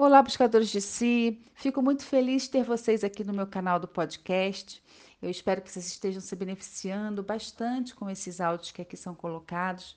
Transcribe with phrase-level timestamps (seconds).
[0.00, 1.42] Olá, buscadores de si.
[1.54, 4.80] Fico muito feliz de ter vocês aqui no meu canal do podcast.
[5.20, 9.96] Eu espero que vocês estejam se beneficiando bastante com esses áudios que aqui são colocados.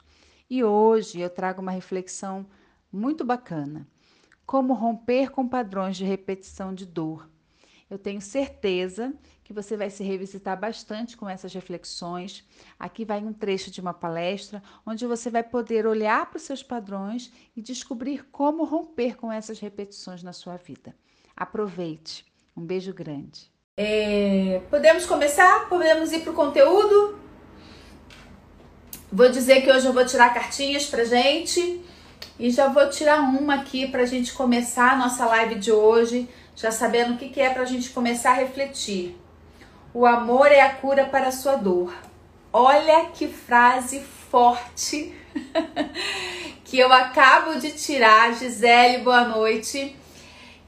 [0.50, 2.48] E hoje eu trago uma reflexão
[2.92, 3.88] muito bacana:
[4.44, 7.30] como romper com padrões de repetição de dor.
[7.92, 9.14] Eu tenho certeza
[9.44, 12.42] que você vai se revisitar bastante com essas reflexões.
[12.80, 16.64] Aqui vai um trecho de uma palestra onde você vai poder olhar para os seus
[16.64, 20.96] padrões e descobrir como romper com essas repetições na sua vida.
[21.36, 22.26] Aproveite.
[22.56, 23.52] Um beijo grande.
[23.76, 25.68] É, podemos começar?
[25.68, 27.20] Podemos ir para o conteúdo?
[29.12, 31.84] Vou dizer que hoje eu vou tirar cartinhas para gente
[32.40, 36.30] e já vou tirar uma aqui para a gente começar a nossa live de hoje
[36.62, 39.18] já sabendo o que, que é para a gente começar a refletir.
[39.92, 41.92] O amor é a cura para a sua dor.
[42.54, 45.12] Olha que frase forte
[46.64, 49.96] que eu acabo de tirar, Gisele, boa noite,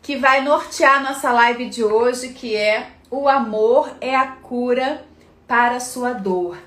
[0.01, 5.05] que vai nortear nossa live de hoje, que é o amor é a cura
[5.47, 6.57] para a sua dor.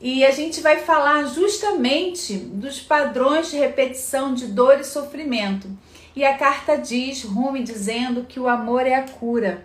[0.00, 5.68] E a gente vai falar justamente dos padrões de repetição de dor e sofrimento.
[6.18, 9.64] E a carta diz, Rumi dizendo que o amor é a cura.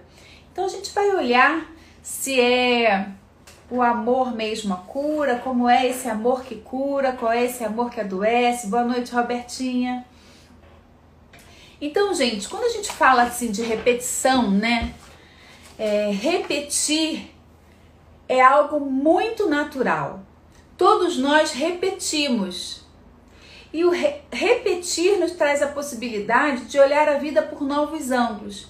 [0.52, 1.66] Então a gente vai olhar
[2.00, 3.08] se é
[3.72, 7.90] o amor mesmo a cura, como é esse amor que cura, qual é esse amor
[7.90, 8.68] que adoece.
[8.68, 10.06] Boa noite, Robertinha.
[11.82, 14.94] Então, gente, quando a gente fala assim de repetição, né?
[15.80, 17.32] É, repetir
[18.30, 20.20] é algo muito natural.
[20.78, 22.83] Todos nós repetimos.
[23.74, 28.68] E o re repetir nos traz a possibilidade de olhar a vida por novos ângulos.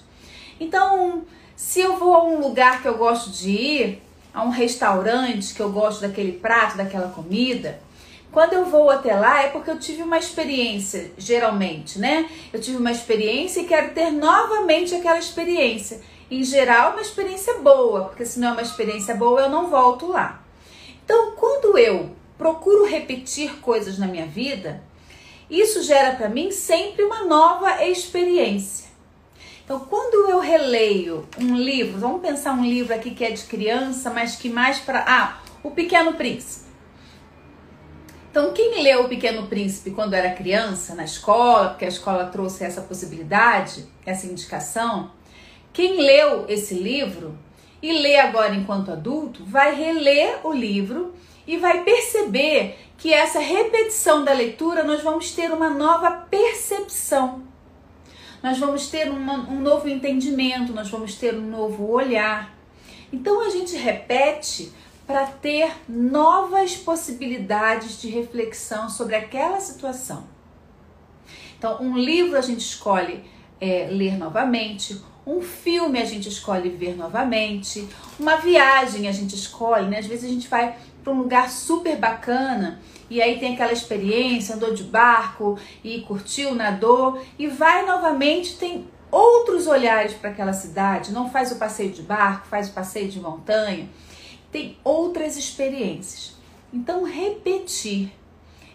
[0.58, 1.24] Então,
[1.54, 4.02] se eu vou a um lugar que eu gosto de ir,
[4.32, 7.78] a um restaurante que eu gosto daquele prato, daquela comida,
[8.32, 12.28] quando eu vou até lá é porque eu tive uma experiência, geralmente, né?
[12.52, 16.00] Eu tive uma experiência e quero ter novamente aquela experiência.
[16.28, 20.08] Em geral, uma experiência boa, porque se não é uma experiência boa, eu não volto
[20.08, 20.42] lá.
[21.04, 24.82] Então, quando eu procuro repetir coisas na minha vida,
[25.50, 28.84] isso gera para mim sempre uma nova experiência.
[29.64, 34.10] Então, quando eu releio um livro, vamos pensar um livro aqui que é de criança,
[34.10, 35.04] mas que mais para.
[35.06, 36.64] Ah, O Pequeno Príncipe.
[38.30, 42.64] Então, quem leu O Pequeno Príncipe quando era criança, na escola, porque a escola trouxe
[42.64, 45.10] essa possibilidade, essa indicação,
[45.72, 47.38] quem leu esse livro
[47.82, 51.14] e lê agora enquanto adulto, vai reler o livro
[51.46, 57.42] e vai perceber que essa repetição da leitura nós vamos ter uma nova percepção.
[58.42, 62.56] Nós vamos ter uma, um novo entendimento, nós vamos ter um novo olhar.
[63.12, 64.72] Então a gente repete
[65.06, 70.24] para ter novas possibilidades de reflexão sobre aquela situação.
[71.58, 73.22] Então, um livro a gente escolhe
[73.60, 77.86] é, ler novamente, um filme a gente escolhe ver novamente,
[78.18, 79.98] uma viagem a gente escolhe, né?
[79.98, 84.54] Às vezes a gente vai para um lugar super bacana e aí tem aquela experiência,
[84.54, 91.12] andou de barco e curtiu, nadou e vai novamente, tem outros olhares para aquela cidade,
[91.12, 93.88] não faz o passeio de barco, faz o passeio de montanha,
[94.50, 96.34] tem outras experiências.
[96.72, 98.12] Então, repetir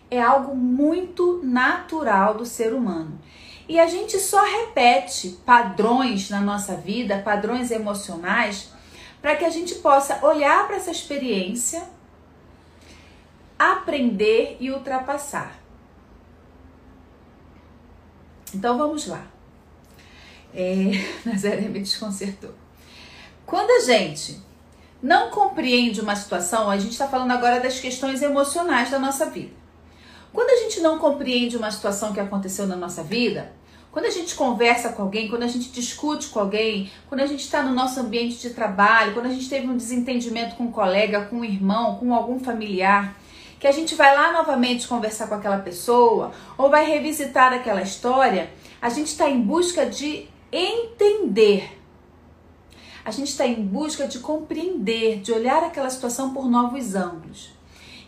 [0.09, 3.19] é algo muito natural do ser humano.
[3.67, 8.71] E a gente só repete padrões na nossa vida, padrões emocionais,
[9.21, 11.83] para que a gente possa olhar para essa experiência
[13.59, 15.59] aprender e ultrapassar.
[18.53, 19.27] Então vamos lá.
[20.53, 20.91] É,
[21.29, 22.53] Nazaré me desconcertou.
[23.45, 24.41] Quando a gente
[25.03, 29.51] não compreende uma situação, a gente está falando agora das questões emocionais da nossa vida.
[30.31, 33.51] Quando a gente não compreende uma situação que aconteceu na nossa vida,
[33.91, 37.39] quando a gente conversa com alguém, quando a gente discute com alguém, quando a gente
[37.39, 41.25] está no nosso ambiente de trabalho, quando a gente teve um desentendimento com um colega,
[41.25, 43.15] com um irmão, com algum familiar,
[43.59, 48.49] que a gente vai lá novamente conversar com aquela pessoa ou vai revisitar aquela história,
[48.81, 51.77] a gente está em busca de entender.
[53.03, 57.51] A gente está em busca de compreender, de olhar aquela situação por novos ângulos.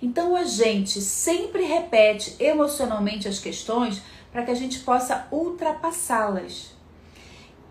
[0.01, 4.01] Então a gente sempre repete emocionalmente as questões
[4.31, 6.71] para que a gente possa ultrapassá-las.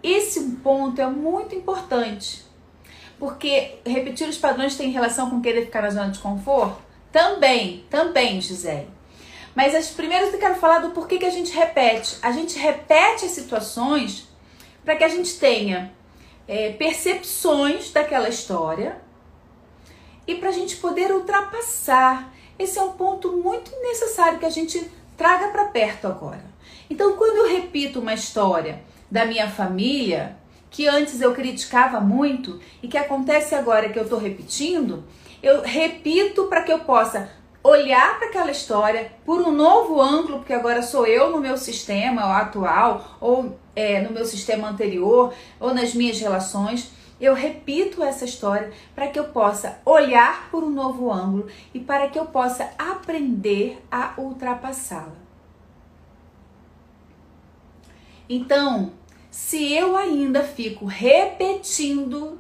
[0.02, 2.44] Esse ponto é muito importante,
[3.18, 6.89] porque repetir os padrões tem relação com querer ficar na zona de conforto?
[7.12, 8.88] Também, também, Gisele.
[9.54, 12.16] Mas as primeiras eu quero falar do porquê que a gente repete.
[12.22, 14.28] A gente repete as situações
[14.84, 15.92] para que a gente tenha
[16.46, 19.00] é, percepções daquela história
[20.26, 22.32] e para a gente poder ultrapassar.
[22.58, 26.44] Esse é um ponto muito necessário que a gente traga para perto agora.
[26.88, 30.36] Então, quando eu repito uma história da minha família,
[30.70, 35.04] que antes eu criticava muito e que acontece agora que eu estou repetindo,
[35.42, 37.30] eu repito para que eu possa
[37.62, 42.38] olhar para aquela história por um novo ângulo, porque agora sou eu no meu sistema
[42.38, 46.90] atual, ou é, no meu sistema anterior, ou nas minhas relações.
[47.20, 52.08] Eu repito essa história para que eu possa olhar por um novo ângulo e para
[52.08, 55.20] que eu possa aprender a ultrapassá-la.
[58.26, 58.92] Então,
[59.30, 62.38] se eu ainda fico repetindo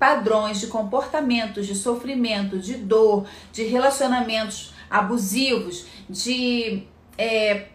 [0.00, 6.84] padrões de comportamentos, de sofrimento, de dor, de relacionamentos abusivos, de
[7.18, 7.66] é,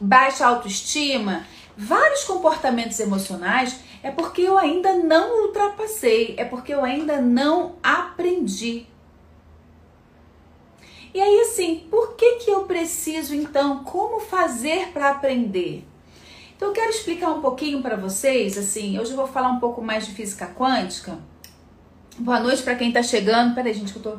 [0.00, 1.46] baixa autoestima,
[1.76, 8.86] vários comportamentos emocionais, é porque eu ainda não ultrapassei, é porque eu ainda não aprendi.
[11.14, 13.84] E aí, assim, por que, que eu preciso então?
[13.84, 15.86] Como fazer para aprender?
[16.56, 18.58] Então, eu quero explicar um pouquinho para vocês.
[18.58, 21.16] Assim, hoje eu vou falar um pouco mais de física quântica
[22.16, 23.54] Boa noite para quem tá chegando.
[23.56, 24.18] Peraí, gente, que eu tô.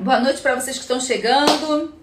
[0.00, 1.94] Boa noite para vocês que estão chegando.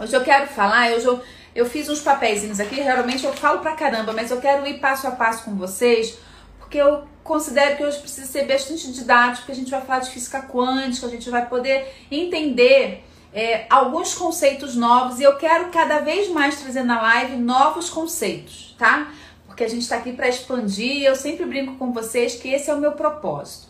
[0.00, 1.22] Hoje eu quero falar, hoje eu,
[1.54, 5.06] eu fiz uns papeizinhos aqui, realmente eu falo pra caramba, mas eu quero ir passo
[5.06, 6.18] a passo com vocês,
[6.58, 10.10] porque eu considero que hoje precisa ser bastante didático, porque a gente vai falar de
[10.10, 15.98] física quântica, a gente vai poder entender é, alguns conceitos novos e eu quero cada
[15.98, 19.12] vez mais trazer na live novos conceitos, tá?
[19.44, 21.02] Porque a gente está aqui para expandir.
[21.02, 23.68] Eu sempre brinco com vocês que esse é o meu propósito.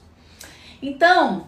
[0.82, 1.46] Então,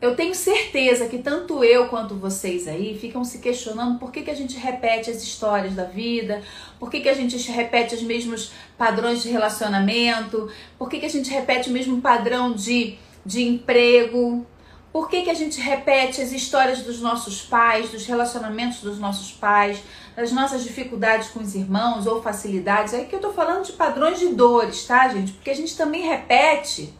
[0.00, 4.30] eu tenho certeza que tanto eu quanto vocês aí ficam se questionando por que, que
[4.30, 6.40] a gente repete as histórias da vida,
[6.78, 11.10] por que, que a gente repete os mesmos padrões de relacionamento, por que, que a
[11.10, 12.96] gente repete o mesmo padrão de,
[13.26, 14.46] de emprego,
[14.92, 19.30] por que, que a gente repete as histórias dos nossos pais, dos relacionamentos dos nossos
[19.30, 19.80] pais,
[20.16, 22.92] das nossas dificuldades com os irmãos ou facilidades?
[22.92, 25.32] É que eu tô falando de padrões de dores, tá, gente?
[25.32, 26.92] Porque a gente também repete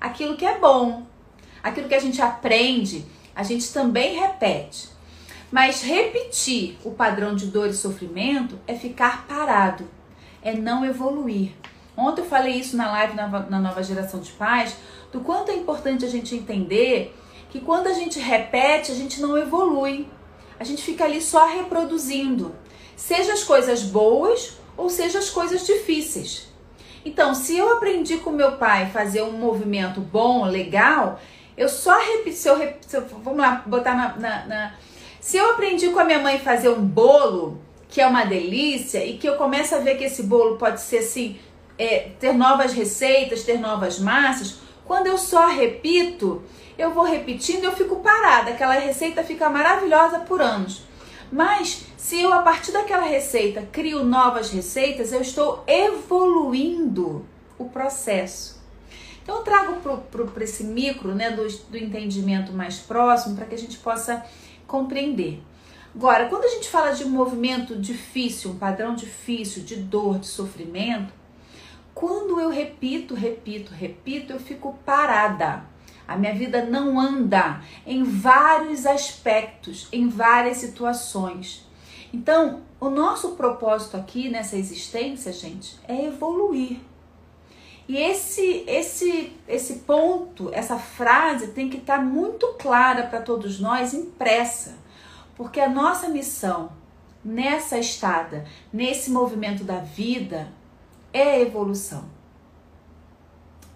[0.00, 1.04] aquilo que é bom,
[1.62, 3.04] aquilo que a gente aprende,
[3.34, 4.88] a gente também repete.
[5.50, 9.88] Mas repetir o padrão de dor e sofrimento é ficar parado,
[10.40, 11.52] é não evoluir.
[11.96, 14.76] Ontem eu falei isso na live na, na nova geração de pais,
[15.12, 17.14] do quanto é importante a gente entender
[17.54, 20.08] que quando a gente repete, a gente não evolui.
[20.58, 22.52] A gente fica ali só reproduzindo,
[22.96, 26.48] seja as coisas boas ou seja as coisas difíceis.
[27.04, 31.20] Então, se eu aprendi com meu pai fazer um movimento bom, legal,
[31.56, 32.36] eu só repito.
[32.36, 34.74] Se eu, se eu, vamos lá, botar na, na, na.
[35.20, 39.16] Se eu aprendi com a minha mãe fazer um bolo, que é uma delícia, e
[39.16, 41.38] que eu começo a ver que esse bolo pode ser assim,
[41.78, 46.42] é, ter novas receitas, ter novas massas, quando eu só repito,
[46.76, 50.82] eu vou repetindo, eu fico parada, aquela receita fica maravilhosa por anos.
[51.32, 57.24] Mas se eu a partir daquela receita crio novas receitas, eu estou evoluindo
[57.58, 58.62] o processo.
[59.22, 59.80] Então eu trago
[60.32, 64.24] para esse micro, né, do, do entendimento mais próximo, para que a gente possa
[64.66, 65.42] compreender.
[65.94, 71.12] Agora, quando a gente fala de movimento difícil, um padrão difícil, de dor, de sofrimento,
[71.94, 75.64] quando eu repito, repito, repito, eu fico parada.
[76.06, 81.66] A minha vida não anda em vários aspectos, em várias situações.
[82.12, 86.78] Então, o nosso propósito aqui nessa existência, gente, é evoluir.
[87.88, 93.94] E esse esse esse ponto, essa frase tem que estar muito clara para todos nós,
[93.94, 94.78] impressa.
[95.36, 96.70] Porque a nossa missão
[97.24, 100.52] nessa estada, nesse movimento da vida,
[101.14, 102.04] é evolução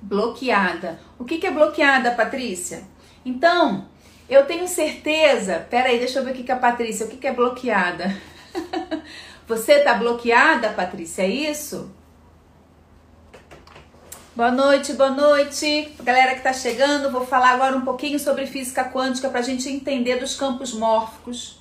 [0.02, 0.98] bloqueada.
[1.18, 2.82] O que, que é bloqueada, Patrícia?
[3.24, 3.86] Então,
[4.28, 5.66] eu tenho certeza.
[5.70, 7.06] Peraí, deixa eu ver o que, que é a Patrícia.
[7.06, 8.16] O que, que é bloqueada?
[9.46, 11.22] Você tá bloqueada, Patrícia?
[11.22, 11.90] É isso?
[14.34, 15.92] Boa noite, boa noite.
[16.02, 19.68] Galera que tá chegando, vou falar agora um pouquinho sobre física quântica para a gente
[19.68, 21.60] entender dos campos mórficos.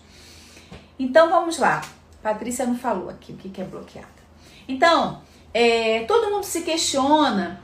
[1.00, 1.81] Então vamos lá.
[2.22, 4.17] Patrícia não falou aqui o que é bloqueada.
[4.67, 5.22] Então,
[5.60, 7.60] é, todo mundo se questiona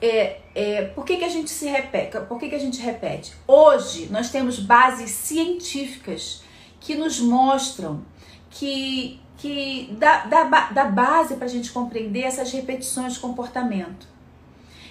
[0.00, 2.20] é, é, por que, que a gente se repete?
[2.28, 3.34] Por que, que a gente repete?
[3.48, 6.44] Hoje nós temos bases científicas
[6.78, 8.04] que nos mostram
[8.48, 14.06] que, que dá, dá, dá base para a gente compreender essas repetições de comportamento.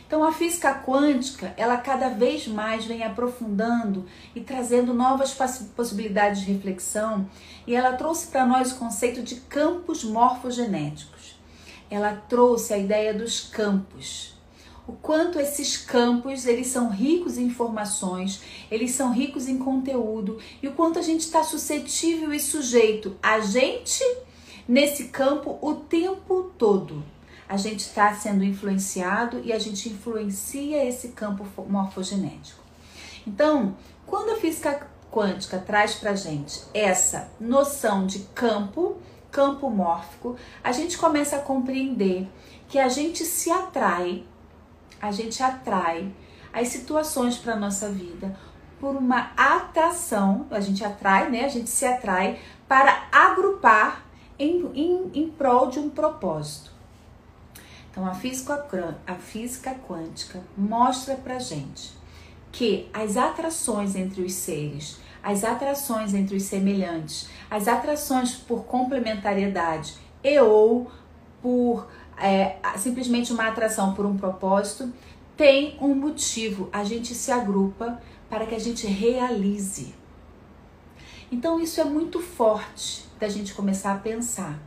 [0.05, 4.05] Então a física quântica, ela cada vez mais vem aprofundando
[4.35, 5.33] e trazendo novas
[5.73, 7.29] possibilidades de reflexão,
[7.65, 11.39] e ela trouxe para nós o conceito de campos morfogenéticos.
[11.91, 14.31] Ela trouxe a ideia dos campos
[14.87, 20.67] o quanto esses campos eles são ricos em informações, eles são ricos em conteúdo e
[20.67, 24.03] o quanto a gente está suscetível e sujeito a gente
[24.67, 27.03] nesse campo o tempo todo.
[27.47, 32.61] A gente está sendo influenciado e a gente influencia esse campo morfogenético.
[33.27, 38.97] Então, quando a física quântica traz para gente essa noção de campo,
[39.31, 42.27] campo mórfico, a gente começa a compreender
[42.67, 44.23] que a gente se atrai,
[45.01, 46.13] a gente atrai
[46.53, 48.37] as situações para nossa vida
[48.79, 51.45] por uma atração, a gente atrai, né?
[51.45, 54.05] A gente se atrai para agrupar
[54.39, 56.71] em, em, em prol de um propósito.
[57.91, 58.65] Então a física,
[59.05, 61.93] a física quântica mostra para gente
[62.51, 69.95] que as atrações entre os seres, as atrações entre os semelhantes, as atrações por complementariedade
[70.23, 70.91] e ou
[71.41, 71.87] por
[72.17, 74.91] é, simplesmente uma atração por um propósito,
[75.35, 76.69] tem um motivo.
[76.71, 79.93] A gente se agrupa para que a gente realize.
[81.31, 84.59] Então isso é muito forte da gente começar a pensar.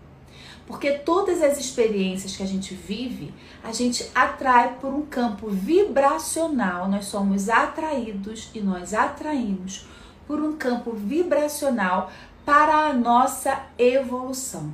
[0.66, 6.88] Porque todas as experiências que a gente vive, a gente atrai por um campo vibracional,
[6.88, 9.86] nós somos atraídos e nós atraímos
[10.26, 12.10] por um campo vibracional
[12.44, 14.72] para a nossa evolução.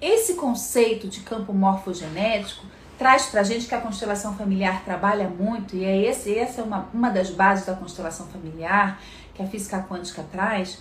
[0.00, 2.64] Esse conceito de campo morfogenético
[2.96, 6.64] traz para a gente que a constelação familiar trabalha muito, e é esse, essa é
[6.64, 9.00] uma, uma das bases da constelação familiar
[9.34, 10.78] que a física quântica traz,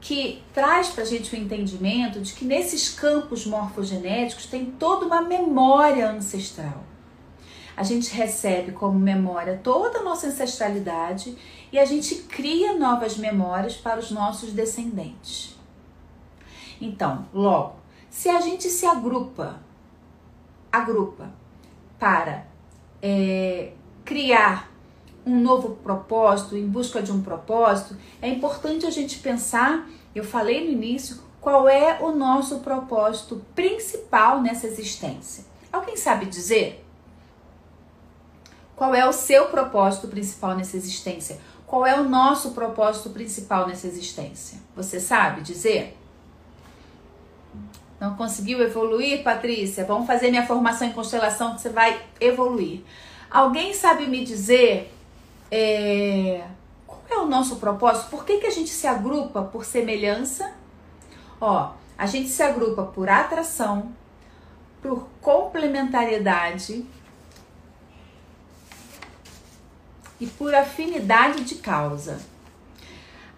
[0.00, 5.20] que traz para a gente o entendimento de que nesses campos morfogenéticos tem toda uma
[5.20, 6.82] memória ancestral.
[7.76, 11.36] A gente recebe como memória toda a nossa ancestralidade
[11.72, 15.56] e a gente cria novas memórias para os nossos descendentes.
[16.80, 17.76] Então, logo,
[18.08, 19.60] se a gente se agrupa,
[20.72, 21.30] agrupa
[21.98, 22.46] para
[23.02, 23.72] é,
[24.04, 24.70] criar
[25.24, 30.64] um novo propósito, em busca de um propósito, é importante a gente pensar, eu falei
[30.64, 35.44] no início, qual é o nosso propósito principal nessa existência.
[35.72, 36.84] Alguém sabe dizer?
[38.74, 41.38] Qual é o seu propósito principal nessa existência?
[41.70, 44.58] Qual é o nosso propósito principal nessa existência?
[44.74, 45.96] Você sabe dizer?
[48.00, 49.84] Não conseguiu evoluir, Patrícia?
[49.84, 52.80] Vamos fazer minha formação em constelação que você vai evoluir.
[53.30, 54.92] Alguém sabe me dizer
[55.48, 56.44] é,
[56.88, 58.10] qual é o nosso propósito?
[58.10, 60.52] Por que, que a gente se agrupa por semelhança?
[61.40, 63.92] Ó, a gente se agrupa por atração,
[64.82, 66.84] por complementariedade
[70.20, 72.20] e por afinidade de causa.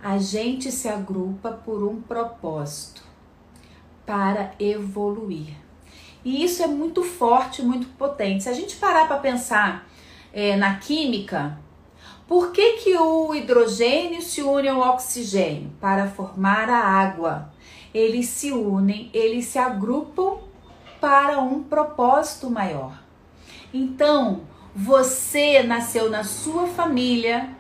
[0.03, 3.03] A gente se agrupa por um propósito
[4.05, 5.55] para evoluir.
[6.25, 8.43] E isso é muito forte, muito potente.
[8.43, 9.89] Se a gente parar para pensar
[10.33, 11.59] é, na química,
[12.27, 15.71] por que, que o hidrogênio se une ao oxigênio?
[15.81, 17.53] Para formar a água.
[17.93, 20.39] Eles se unem, eles se agrupam
[21.01, 23.03] para um propósito maior.
[23.75, 24.43] Então,
[24.75, 27.51] você nasceu na sua família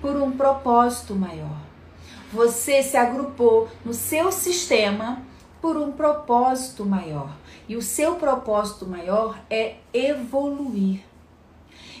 [0.00, 1.60] por um propósito maior.
[2.32, 5.22] Você se agrupou no seu sistema
[5.60, 7.30] por um propósito maior.
[7.68, 11.00] E o seu propósito maior é evoluir.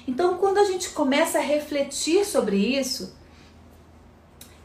[0.06, 3.14] Então, quando a gente começa a refletir sobre isso,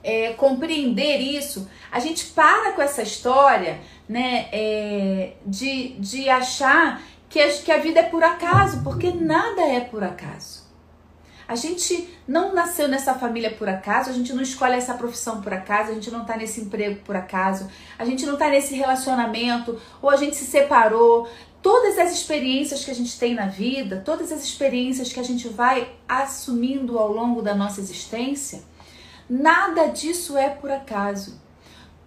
[0.04, 7.02] é, compreender isso, a gente para com essa história né, é, de, de achar
[7.36, 10.64] que a, que a vida é por acaso, porque nada é por acaso.
[11.46, 15.54] A gente não nasceu nessa família por acaso, a gente não escolhe essa profissão por
[15.54, 19.78] acaso, a gente não tá nesse emprego por acaso, a gente não tá nesse relacionamento,
[20.02, 21.28] ou a gente se separou,
[21.62, 25.50] todas as experiências que a gente tem na vida, todas as experiências que a gente
[25.50, 28.64] vai assumindo ao longo da nossa existência,
[29.30, 31.38] nada disso é por acaso.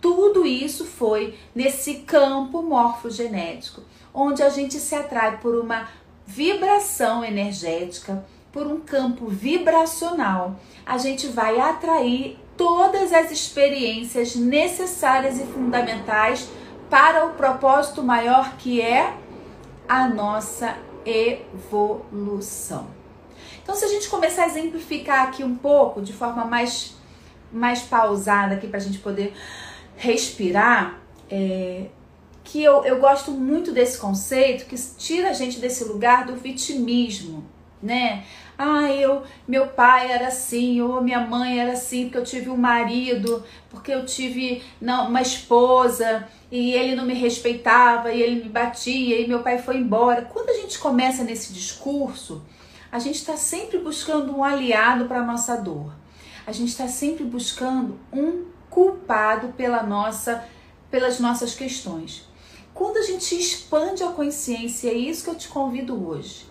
[0.00, 3.82] Tudo isso foi nesse campo morfogenético,
[4.12, 5.88] onde a gente se atrai por uma
[6.27, 10.57] vibração energética, por um campo vibracional.
[10.85, 16.49] A gente vai atrair todas as experiências necessárias e fundamentais
[16.91, 19.15] para o propósito maior que é
[19.88, 22.87] a nossa evolução.
[23.62, 26.95] Então, se a gente começar a exemplificar aqui um pouco, de forma mais,
[27.53, 29.35] mais pausada, aqui para a gente poder
[29.97, 30.99] respirar,
[31.31, 31.87] é,
[32.50, 37.45] que eu, eu gosto muito desse conceito que tira a gente desse lugar do vitimismo.
[37.83, 38.25] né?
[38.57, 42.57] Ah, eu, meu pai era assim, ou minha mãe era assim, porque eu tive um
[42.57, 48.49] marido, porque eu tive não, uma esposa e ele não me respeitava e ele me
[48.49, 50.23] batia e meu pai foi embora.
[50.23, 52.43] Quando a gente começa nesse discurso,
[52.90, 55.93] a gente está sempre buscando um aliado para a nossa dor.
[56.47, 60.45] A gente está sempre buscando um culpado pela nossa,
[60.90, 62.27] pelas nossas questões.
[62.78, 66.47] Quando a gente expande a consciência, é isso que eu te convido hoje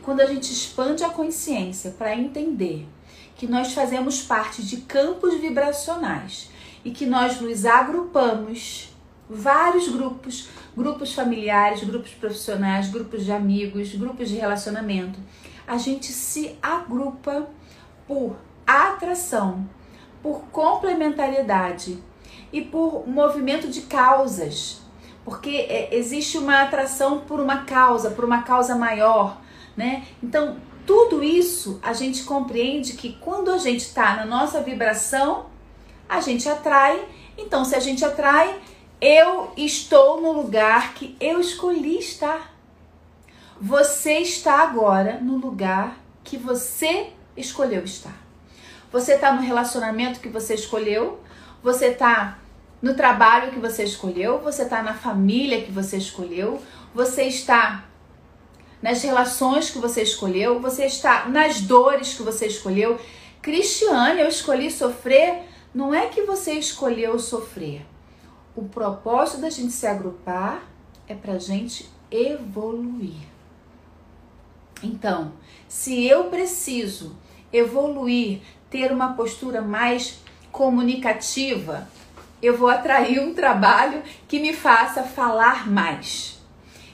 [0.00, 2.86] quando a gente expande a consciência para entender
[3.34, 6.48] que nós fazemos parte de campos vibracionais
[6.84, 8.94] e que nós nos agrupamos,
[9.28, 15.18] vários grupos, grupos familiares, grupos profissionais, grupos de amigos, grupos de relacionamento,
[15.66, 17.48] a gente se agrupa
[18.06, 19.68] por atração,
[20.22, 21.98] por complementariedade
[22.52, 24.85] e por movimento de causas.
[25.26, 29.38] Porque é, existe uma atração por uma causa, por uma causa maior,
[29.76, 30.04] né?
[30.22, 30.56] Então,
[30.86, 35.46] tudo isso a gente compreende que quando a gente está na nossa vibração,
[36.08, 37.04] a gente atrai.
[37.36, 38.56] Então, se a gente atrai,
[39.00, 42.54] eu estou no lugar que eu escolhi estar.
[43.60, 48.16] Você está agora no lugar que você escolheu estar.
[48.92, 51.18] Você está no relacionamento que você escolheu,
[51.62, 52.38] você está
[52.86, 56.62] no trabalho que você escolheu, você está na família que você escolheu,
[56.94, 57.84] você está
[58.80, 62.98] nas relações que você escolheu, você está nas dores que você escolheu.
[63.42, 65.42] Cristiane, eu escolhi sofrer.
[65.74, 67.84] Não é que você escolheu sofrer.
[68.54, 70.62] O propósito da gente se agrupar
[71.08, 73.26] é para gente evoluir.
[74.82, 75.32] Então,
[75.68, 77.16] se eu preciso
[77.52, 78.40] evoluir,
[78.70, 80.20] ter uma postura mais
[80.52, 81.88] comunicativa,
[82.46, 86.40] eu vou atrair um trabalho que me faça falar mais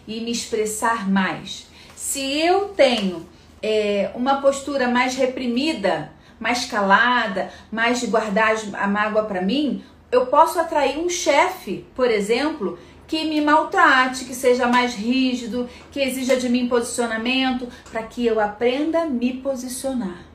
[0.08, 1.66] e me expressar mais.
[1.94, 3.26] Se eu tenho
[3.62, 10.26] é, uma postura mais reprimida, mais calada, mais de guardar a mágoa para mim, eu
[10.26, 16.36] posso atrair um chefe, por exemplo, que me maltrate, que seja mais rígido, que exija
[16.36, 20.31] de mim posicionamento, para que eu aprenda a me posicionar.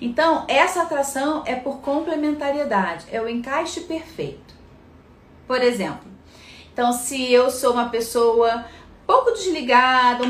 [0.00, 4.54] Então, essa atração é por complementariedade, é o encaixe perfeito.
[5.46, 6.10] Por exemplo,
[6.72, 8.64] então se eu sou uma pessoa
[9.06, 10.24] pouco desligada,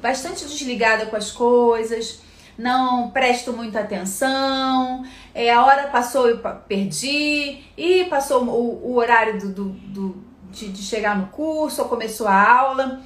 [0.00, 2.22] bastante desligada com as coisas,
[2.58, 5.04] não presto muita atenção,
[5.34, 10.68] é, a hora passou eu perdi, e passou o, o horário do, do, do de,
[10.68, 13.00] de chegar no curso, ou começou a aula.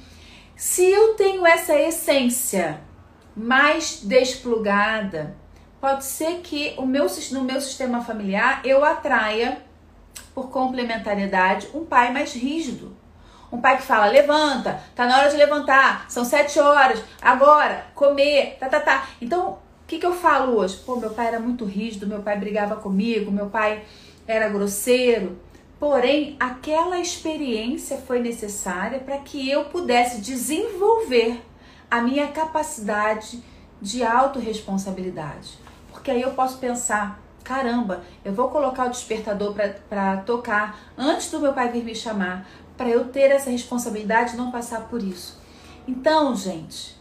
[0.55, 2.81] Se eu tenho essa essência
[3.35, 5.35] mais desplugada,
[5.79, 9.61] pode ser que o meu, no meu sistema familiar eu atraia,
[10.33, 12.95] por complementariedade, um pai mais rígido
[13.51, 18.57] um pai que fala, levanta, tá na hora de levantar, são sete horas, agora, comer,
[18.59, 19.07] tá, tá, tá.
[19.21, 20.77] Então, o que, que eu falo hoje?
[20.85, 23.83] Pô, meu pai era muito rígido, meu pai brigava comigo, meu pai
[24.27, 25.39] era grosseiro.
[25.79, 31.41] Porém, aquela experiência foi necessária para que eu pudesse desenvolver
[31.89, 33.41] a minha capacidade
[33.81, 35.66] de autorresponsabilidade.
[35.97, 39.55] Porque aí eu posso pensar, caramba, eu vou colocar o despertador
[39.89, 44.37] para tocar antes do meu pai vir me chamar, para eu ter essa responsabilidade e
[44.37, 45.41] não passar por isso.
[45.87, 46.95] Então, gente,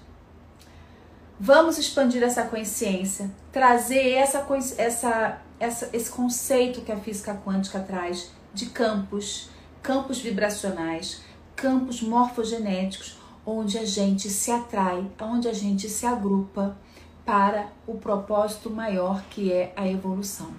[1.39, 4.47] vamos expandir essa consciência, trazer essa,
[4.79, 9.51] essa, essa, esse conceito que a física quântica traz de campos,
[9.83, 11.21] campos vibracionais,
[11.55, 16.75] campos morfogenéticos, onde a gente se atrai, onde a gente se agrupa
[17.27, 20.55] para o propósito maior que é a evolução.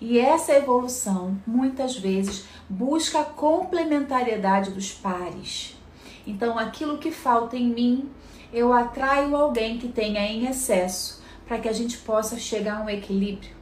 [0.00, 5.76] E essa evolução, muitas vezes, busca a complementariedade dos pares.
[6.26, 8.10] Então, aquilo que falta em mim,
[8.52, 12.90] eu atraio alguém que tenha em excesso, para que a gente possa chegar a um
[12.90, 13.54] equilíbrio.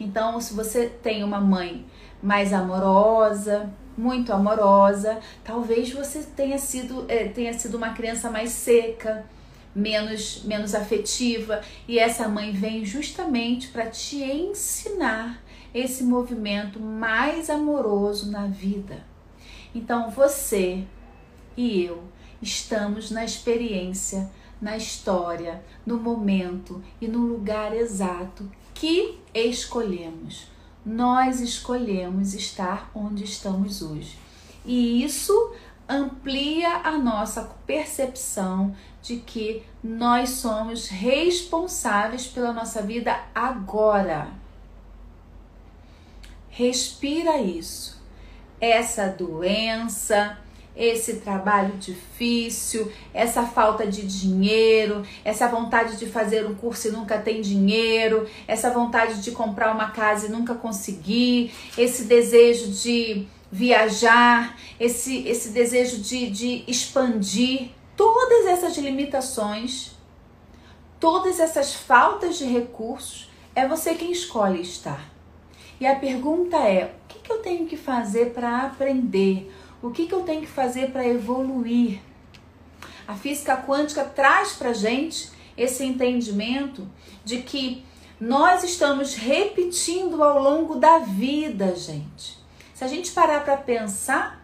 [0.00, 1.86] Então, se você tem uma mãe
[2.20, 9.24] mais amorosa, muito amorosa, talvez você tenha sido, é, tenha sido uma criança mais seca,
[9.74, 15.42] menos, menos afetiva, e essa mãe vem justamente para te ensinar
[15.74, 19.04] esse movimento mais amoroso na vida.
[19.74, 20.84] Então você
[21.56, 22.02] e eu
[22.40, 30.46] estamos na experiência, na história, no momento e no lugar exato que escolhemos.
[30.84, 34.16] Nós escolhemos estar onde estamos hoje.
[34.64, 35.52] E isso
[35.88, 38.74] amplia a nossa percepção
[39.08, 44.28] de que nós somos responsáveis pela nossa vida agora.
[46.50, 47.98] Respira isso.
[48.60, 50.36] Essa doença,
[50.76, 57.18] esse trabalho difícil, essa falta de dinheiro, essa vontade de fazer um curso e nunca
[57.18, 64.58] tem dinheiro, essa vontade de comprar uma casa e nunca conseguir, esse desejo de viajar,
[64.78, 69.90] esse, esse desejo de, de expandir, todas essas limitações,
[71.00, 75.10] todas essas faltas de recursos, é você quem escolhe estar.
[75.80, 79.52] E a pergunta é: o que, que eu tenho que fazer para aprender?
[79.82, 82.00] O que, que eu tenho que fazer para evoluir?
[83.06, 86.88] A física quântica traz para gente esse entendimento
[87.24, 87.84] de que
[88.20, 92.38] nós estamos repetindo ao longo da vida, gente.
[92.74, 94.37] Se a gente parar para pensar,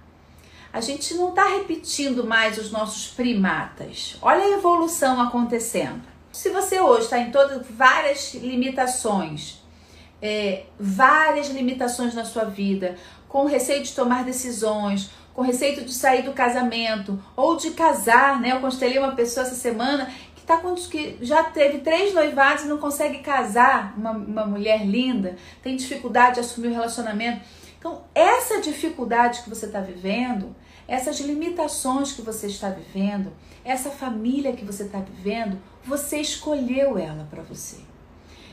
[0.74, 4.16] a gente não está repetindo mais os nossos primatas.
[4.20, 6.02] Olha a evolução acontecendo.
[6.32, 9.62] Se você hoje está em todas várias limitações,
[10.20, 12.96] é, várias limitações na sua vida,
[13.28, 18.50] com receio de tomar decisões, com receio de sair do casamento ou de casar, né?
[18.50, 22.66] Eu constelei uma pessoa essa semana que, tá com, que já teve três noivados e
[22.66, 27.42] não consegue casar, uma, uma mulher linda, tem dificuldade de assumir o relacionamento.
[27.78, 30.56] Então, essa dificuldade que você está vivendo,
[30.86, 33.32] essas limitações que você está vivendo,
[33.64, 37.78] essa família que você está vivendo, você escolheu ela para você.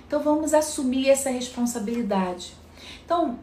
[0.07, 2.53] Então vamos assumir essa responsabilidade.
[3.05, 3.39] Então,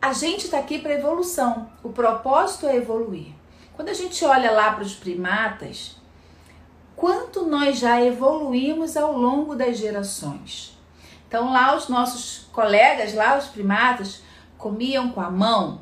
[0.00, 1.70] a gente está aqui para evolução.
[1.82, 3.32] O propósito é evoluir.
[3.74, 5.96] Quando a gente olha lá para os primatas,
[6.96, 10.76] quanto nós já evoluímos ao longo das gerações.
[11.28, 14.22] Então lá os nossos colegas, lá os primatas,
[14.56, 15.80] comiam com a mão.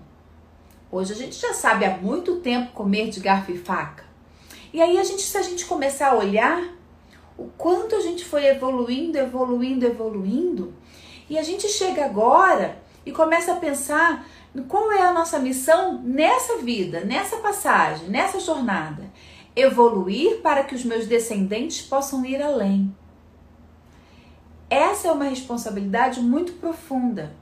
[0.91, 4.05] Hoje a gente já sabe há muito tempo comer de garfo e faca.
[4.73, 6.63] E aí a gente, se a gente começar a olhar
[7.37, 10.75] o quanto a gente foi evoluindo, evoluindo, evoluindo,
[11.29, 14.27] e a gente chega agora e começa a pensar
[14.69, 19.11] qual é a nossa missão nessa vida, nessa passagem, nessa jornada.
[19.55, 22.95] Evoluir para que os meus descendentes possam ir além.
[24.71, 27.35] Essa é uma responsabilidade muito profunda.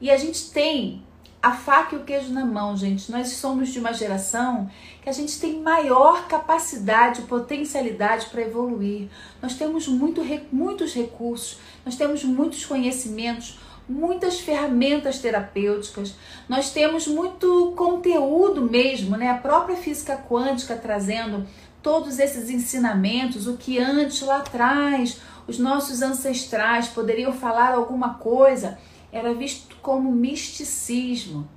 [0.00, 1.04] E a gente tem
[1.42, 3.10] a faca e o queijo na mão, gente.
[3.10, 4.70] Nós somos de uma geração
[5.02, 9.08] que a gente tem maior capacidade, potencialidade para evoluir.
[9.40, 10.22] Nós temos muito,
[10.52, 16.14] muitos recursos, nós temos muitos conhecimentos, muitas ferramentas terapêuticas,
[16.48, 19.30] nós temos muito conteúdo mesmo, né?
[19.30, 21.46] A própria física quântica trazendo
[21.82, 28.78] todos esses ensinamentos, o que antes lá atrás os nossos ancestrais poderiam falar alguma coisa,
[29.10, 31.48] era visto como misticismo.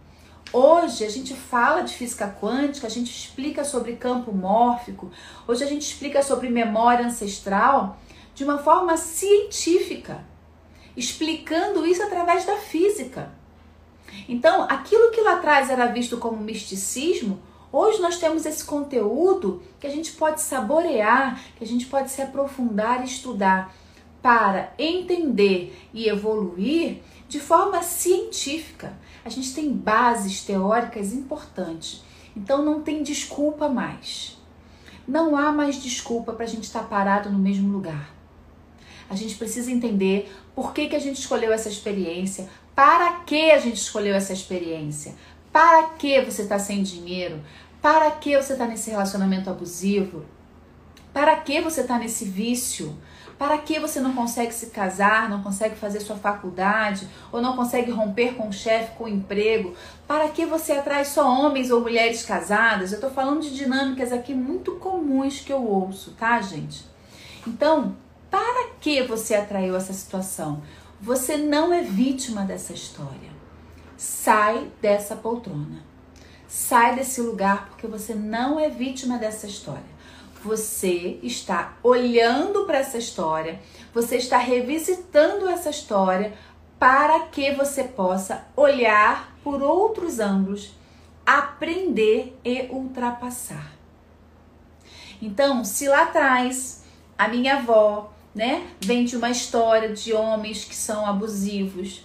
[0.51, 5.11] Hoje a gente fala de física quântica, a gente explica sobre campo mórfico,
[5.47, 7.97] hoje a gente explica sobre memória ancestral
[8.35, 10.23] de uma forma científica
[10.95, 13.31] explicando isso através da física.
[14.29, 17.39] Então, aquilo que lá atrás era visto como misticismo,
[17.71, 22.21] hoje nós temos esse conteúdo que a gente pode saborear, que a gente pode se
[22.21, 23.73] aprofundar e estudar
[24.21, 27.01] para entender e evoluir
[27.33, 28.93] de forma científica.
[29.25, 32.03] A gente tem bases teóricas importantes.
[32.37, 34.37] Então não tem desculpa mais.
[35.07, 38.13] Não há mais desculpa para a gente estar parado no mesmo lugar.
[39.09, 43.57] A gente precisa entender por que, que a gente escolheu essa experiência, para que a
[43.57, 45.15] gente escolheu essa experiência,
[45.51, 47.41] para que você está sem dinheiro,
[47.81, 50.23] para que você está nesse relacionamento abusivo,
[51.11, 52.95] para que você está nesse vício,
[53.37, 57.91] para que você não consegue se casar, não consegue fazer sua faculdade, ou não consegue
[57.91, 59.73] romper com o chefe, com o emprego?
[60.07, 62.91] Para que você atrai só homens ou mulheres casadas?
[62.91, 66.85] Eu estou falando de dinâmicas aqui muito comuns que eu ouço, tá, gente?
[67.45, 67.95] Então,
[68.29, 70.61] para que você atraiu essa situação?
[71.01, 73.31] Você não é vítima dessa história.
[73.97, 75.83] Sai dessa poltrona.
[76.47, 79.92] Sai desse lugar porque você não é vítima dessa história.
[80.43, 83.59] Você está olhando para essa história,
[83.93, 86.33] você está revisitando essa história
[86.77, 90.73] para que você possa olhar por outros ângulos,
[91.25, 93.71] aprender e ultrapassar.
[95.21, 96.83] Então, se lá atrás
[97.17, 98.67] a minha avó né?
[98.81, 102.03] Vem de uma história de homens que são abusivos.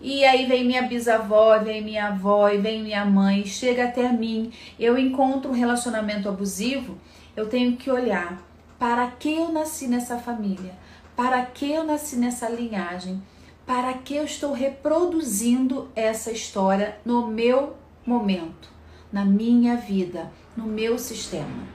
[0.00, 4.50] E aí vem minha bisavó, vem minha avó e vem minha mãe, chega até mim.
[4.78, 6.98] Eu encontro um relacionamento abusivo,
[7.36, 8.40] eu tenho que olhar
[8.78, 10.74] para que eu nasci nessa família,
[11.16, 13.22] para que eu nasci nessa linhagem,
[13.66, 18.70] para que eu estou reproduzindo essa história no meu momento,
[19.12, 21.68] na minha vida, no meu sistema.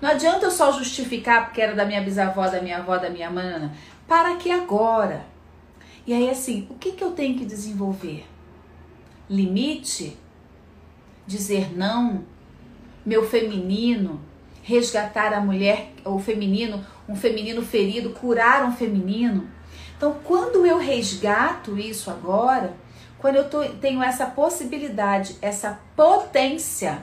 [0.00, 3.30] Não adianta eu só justificar porque era da minha bisavó, da minha avó, da minha
[3.30, 3.72] mana.
[4.08, 5.24] Para que agora?
[6.04, 8.26] E aí, assim, o que, que eu tenho que desenvolver?
[9.30, 10.18] Limite?
[11.24, 12.24] Dizer não?
[13.04, 14.20] meu feminino,
[14.62, 19.48] resgatar a mulher, o feminino, um feminino ferido, curar um feminino.
[19.96, 22.74] Então, quando eu resgato isso agora,
[23.18, 27.02] quando eu tô, tenho essa possibilidade, essa potência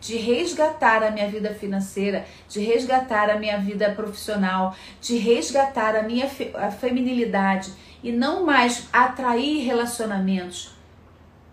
[0.00, 6.02] de resgatar a minha vida financeira, de resgatar a minha vida profissional, de resgatar a
[6.02, 10.70] minha fe a feminilidade e não mais atrair relacionamentos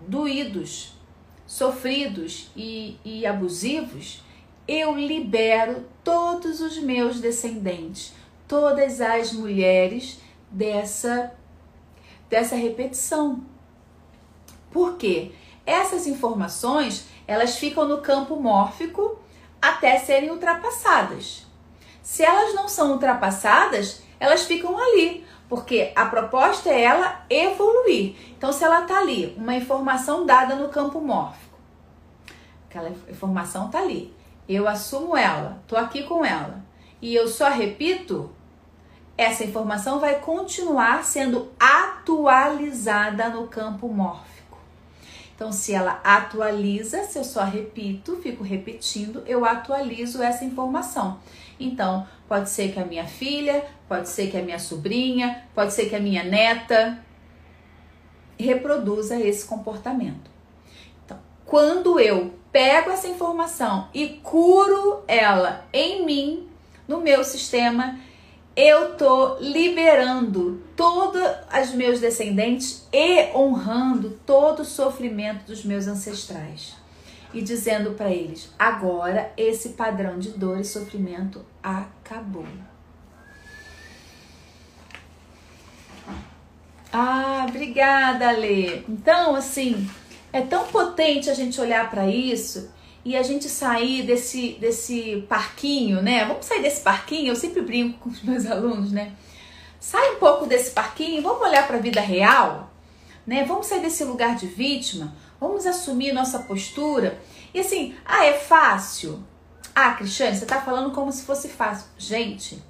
[0.08, 0.94] doídos,
[1.48, 4.24] sofridos e, e abusivos,
[4.67, 8.13] eu libero todos os meus descendentes,
[8.47, 11.34] todas as mulheres dessa
[12.30, 13.43] dessa repetição.
[14.71, 15.32] Por quê?
[15.65, 19.19] Essas informações, elas ficam no campo mórfico
[19.62, 21.45] até serem ultrapassadas.
[22.01, 28.15] Se elas não são ultrapassadas, elas ficam ali, porque a proposta é ela evoluir.
[28.38, 31.58] Então, se ela está ali, uma informação dada no campo mórfico,
[32.69, 34.13] aquela informação está ali,
[34.48, 36.64] eu assumo ela, tô aqui com ela,
[37.02, 38.30] e eu só repito,
[39.18, 44.36] essa informação vai continuar sendo atualizada no campo mórfico.
[45.36, 51.20] Então, se ela atualiza, se eu só repito, fico repetindo, eu atualizo essa informação.
[51.60, 55.90] Então, pode ser que a minha filha, pode ser que a minha sobrinha, pode ser
[55.90, 57.00] que a minha neta
[58.40, 60.30] reproduza esse comportamento.
[61.04, 66.48] Então, quando eu pego essa informação e curo ela em mim,
[66.88, 68.00] no meu sistema,
[68.56, 71.22] eu tô liberando todos
[71.62, 76.78] os meus descendentes e honrando todo o sofrimento dos meus ancestrais
[77.34, 82.48] e dizendo para eles: agora esse padrão de dor e sofrimento acabou.
[86.94, 88.78] Ah, obrigada, Lê.
[88.88, 89.89] Então, assim,
[90.36, 92.69] é tão potente a gente olhar para isso
[93.06, 96.26] e a gente sair desse, desse parquinho, né?
[96.26, 99.13] Vamos sair desse parquinho, eu sempre brinco com os meus alunos, né?
[99.80, 102.69] Sai um pouco desse parquinho, vamos olhar para a vida real,
[103.26, 103.45] né?
[103.45, 107.17] Vamos sair desse lugar de vítima, vamos assumir nossa postura.
[107.54, 109.24] E assim, ah, é fácil?
[109.74, 111.88] Ah, Cristiane, você tá falando como se fosse fácil.
[111.98, 112.62] Gente,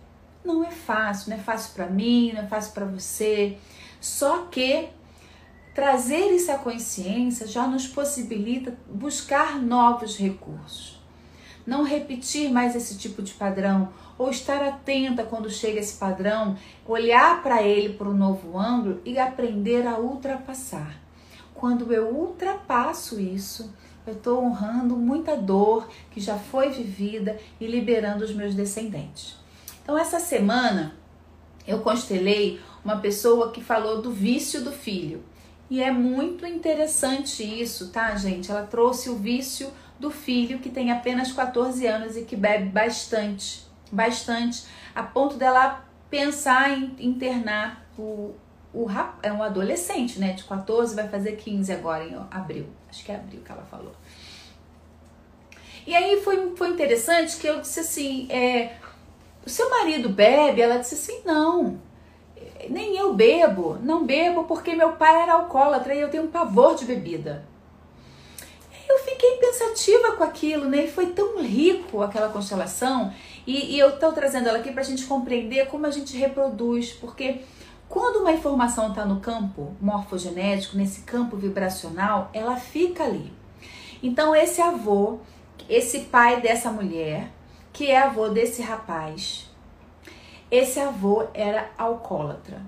[0.43, 3.58] não é fácil, não é fácil para mim, não é fácil para você.
[3.99, 4.89] Só que
[5.76, 10.98] trazer isso à consciência já nos possibilita buscar novos recursos.
[11.68, 16.58] Não repetir mais esse tipo de padrão ou estar atenta quando chega esse padrão,
[16.88, 20.96] olhar para ele por um novo ângulo e aprender a ultrapassar.
[21.54, 23.74] Quando eu ultrapasso isso,
[24.08, 29.36] eu estou honrando muita dor que já foi vivida e liberando os meus descendentes.
[29.84, 30.96] Então, essa semana
[31.68, 35.24] eu constelei uma pessoa que falou do vício do filho.
[35.69, 38.51] E é muito interessante isso, tá, gente?
[38.51, 43.65] Ela trouxe o vício do filho que tem apenas 14 anos e que bebe bastante,
[43.91, 48.36] bastante, a ponto dela pensar em internar o,
[48.73, 48.88] o
[49.23, 52.67] é um adolescente, né, de 14, vai fazer 15 agora em abril.
[52.89, 53.93] Acho que é abril que ela falou.
[55.88, 58.75] E aí foi, foi interessante que eu disse assim, é,
[59.45, 60.62] o seu marido bebe?
[60.62, 61.80] Ela disse assim, não
[62.69, 66.75] nem eu bebo, não bebo porque meu pai era alcoólatra e eu tenho um pavor
[66.75, 67.45] de bebida.
[68.88, 70.86] Eu fiquei pensativa com aquilo, né?
[70.86, 73.12] E foi tão rico aquela constelação.
[73.47, 76.93] E, e eu estou trazendo ela aqui para a gente compreender como a gente reproduz,
[76.93, 77.41] porque
[77.88, 83.32] quando uma informação está no campo morfogenético, nesse campo vibracional, ela fica ali.
[84.01, 85.19] Então, esse avô,
[85.69, 87.32] esse pai dessa mulher,
[87.71, 89.49] que é avô desse rapaz,
[90.49, 92.62] esse avô era alcoólatra.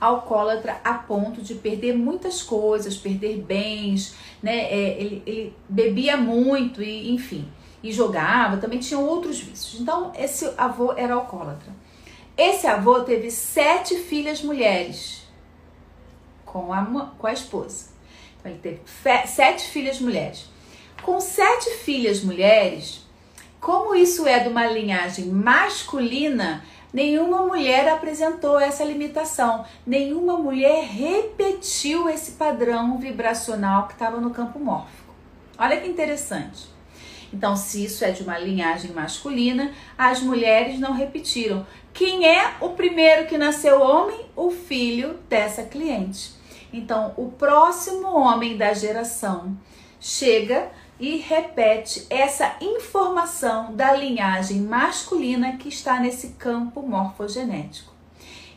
[0.00, 4.70] Alcoólatra a ponto de perder muitas coisas, perder bens, né?
[4.70, 7.48] É, ele, ele bebia muito e, enfim,
[7.82, 9.80] e jogava, também tinha outros vícios.
[9.80, 11.72] Então, esse avô era alcoólatra.
[12.36, 15.26] Esse avô teve sete filhas mulheres
[16.44, 16.84] com a,
[17.18, 17.88] com a esposa.
[18.38, 18.80] Então, ele teve
[19.26, 20.46] sete filhas mulheres.
[21.02, 23.06] Com sete filhas mulheres,
[23.60, 26.64] como isso é de uma linhagem masculina,
[26.96, 34.58] Nenhuma mulher apresentou essa limitação, nenhuma mulher repetiu esse padrão vibracional que estava no campo
[34.58, 35.12] mórfico.
[35.58, 36.66] Olha que interessante.
[37.30, 41.66] Então, se isso é de uma linhagem masculina, as mulheres não repetiram.
[41.92, 44.24] Quem é o primeiro que nasceu homem?
[44.34, 46.30] O filho dessa cliente.
[46.72, 49.54] Então, o próximo homem da geração
[50.00, 57.92] chega e repete essa informação da linhagem masculina que está nesse campo morfogenético.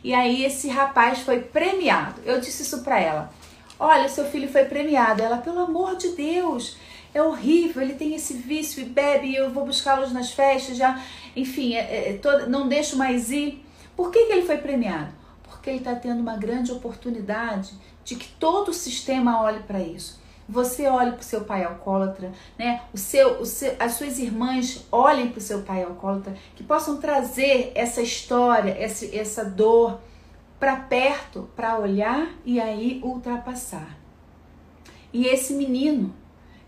[0.02, 2.20] E aí esse rapaz foi premiado.
[2.24, 3.32] Eu disse isso para ela.
[3.78, 5.22] Olha, seu filho foi premiado.
[5.22, 6.76] Ela, pelo amor de Deus,
[7.12, 11.02] é horrível, ele tem esse vício e bebe, e eu vou buscá-los nas festas, já,
[11.34, 13.64] enfim, é, é, todo, não deixo mais ir.
[13.96, 15.12] Por que, que ele foi premiado?
[15.42, 17.72] Porque ele está tendo uma grande oportunidade
[18.04, 20.19] de que todo o sistema olhe para isso.
[20.50, 22.82] Você olhe para o seu pai alcoólatra, né?
[22.92, 26.96] O seu, o seu, as suas irmãs olhem para o seu pai alcoólatra, que possam
[26.96, 30.00] trazer essa história, essa, essa dor
[30.58, 33.96] para perto, para olhar e aí ultrapassar.
[35.12, 36.12] E esse menino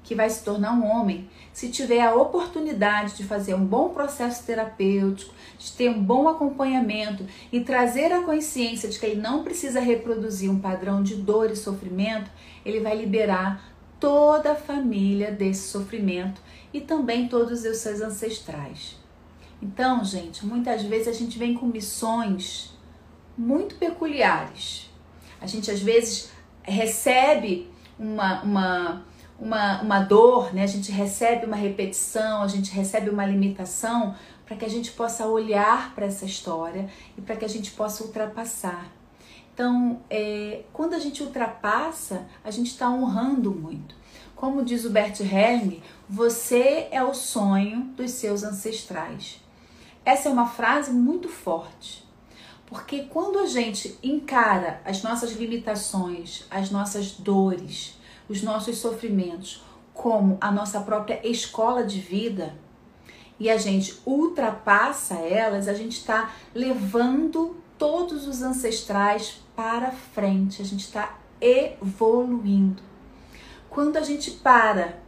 [0.05, 4.45] que vai se tornar um homem, se tiver a oportunidade de fazer um bom processo
[4.45, 9.81] terapêutico, de ter um bom acompanhamento e trazer a consciência de que ele não precisa
[9.81, 12.31] reproduzir um padrão de dor e sofrimento,
[12.65, 13.72] ele vai liberar
[14.03, 16.43] toda a família desse sofrimento
[16.75, 18.97] e também todos os seus ancestrais.
[19.63, 22.77] Então, gente, muitas vezes a gente vem com missões
[23.39, 24.91] muito peculiares.
[25.41, 26.33] A gente às vezes
[26.65, 29.05] recebe uma, uma
[29.39, 30.63] uma, uma dor, né?
[30.63, 34.15] a gente recebe uma repetição, a gente recebe uma limitação
[34.47, 36.89] para que a gente possa olhar para essa história
[37.19, 38.87] e para que a gente possa ultrapassar.
[39.55, 43.95] Então, é, quando a gente ultrapassa, a gente está honrando muito.
[44.35, 49.41] Como diz o Bert Helling, você é o sonho dos seus ancestrais.
[50.05, 52.05] Essa é uma frase muito forte,
[52.67, 57.97] porque quando a gente encara as nossas limitações, as nossas dores,
[58.29, 59.63] os nossos sofrimentos
[59.95, 62.55] como a nossa própria escola de vida
[63.39, 70.65] e a gente ultrapassa elas, a gente está levando todos os ancestrais para frente, a
[70.65, 72.83] gente está evoluindo.
[73.71, 74.99] Quando a gente para,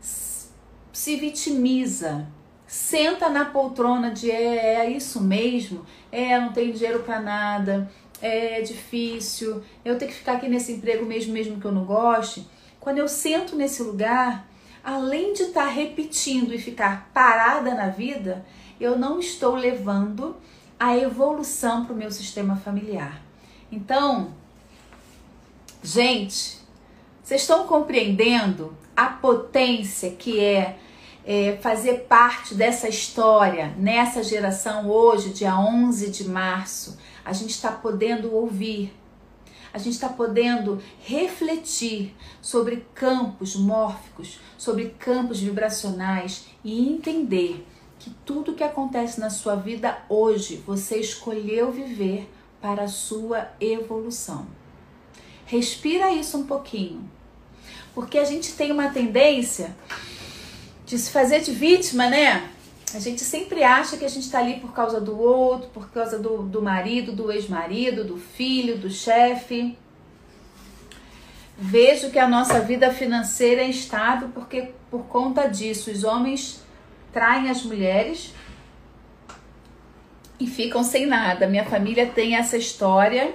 [0.00, 2.26] se vitimiza,
[2.66, 7.88] senta na poltrona de é, é isso mesmo, é, não tenho dinheiro para nada,
[8.20, 12.44] é difícil, eu tenho que ficar aqui nesse emprego mesmo, mesmo que eu não goste.
[12.80, 14.48] Quando eu sento nesse lugar,
[14.82, 18.44] além de estar repetindo e ficar parada na vida,
[18.80, 20.36] eu não estou levando
[20.80, 23.22] a evolução para o meu sistema familiar.
[23.72, 24.34] Então,
[25.82, 26.58] gente,
[27.24, 30.78] vocês estão compreendendo a potência que é,
[31.24, 36.98] é, fazer parte dessa história nessa geração hoje, dia 11 de março?
[37.24, 38.92] a gente está podendo ouvir,
[39.72, 47.66] a gente está podendo refletir sobre campos mórficos, sobre campos vibracionais e entender
[47.98, 52.28] que tudo que acontece na sua vida hoje você escolheu viver
[52.62, 54.46] para a sua evolução.
[55.44, 57.10] Respira isso um pouquinho,
[57.92, 59.76] porque a gente tem uma tendência
[60.86, 62.48] de se fazer de vítima, né?
[62.94, 66.18] A gente sempre acha que a gente está ali por causa do outro, por causa
[66.18, 69.76] do, do marido, do ex-marido, do filho, do chefe.
[71.58, 76.62] Vejo que a nossa vida financeira é instável porque por conta disso os homens
[77.12, 78.32] traem as mulheres
[80.42, 81.46] e ficam sem nada.
[81.46, 83.32] Minha família tem essa história.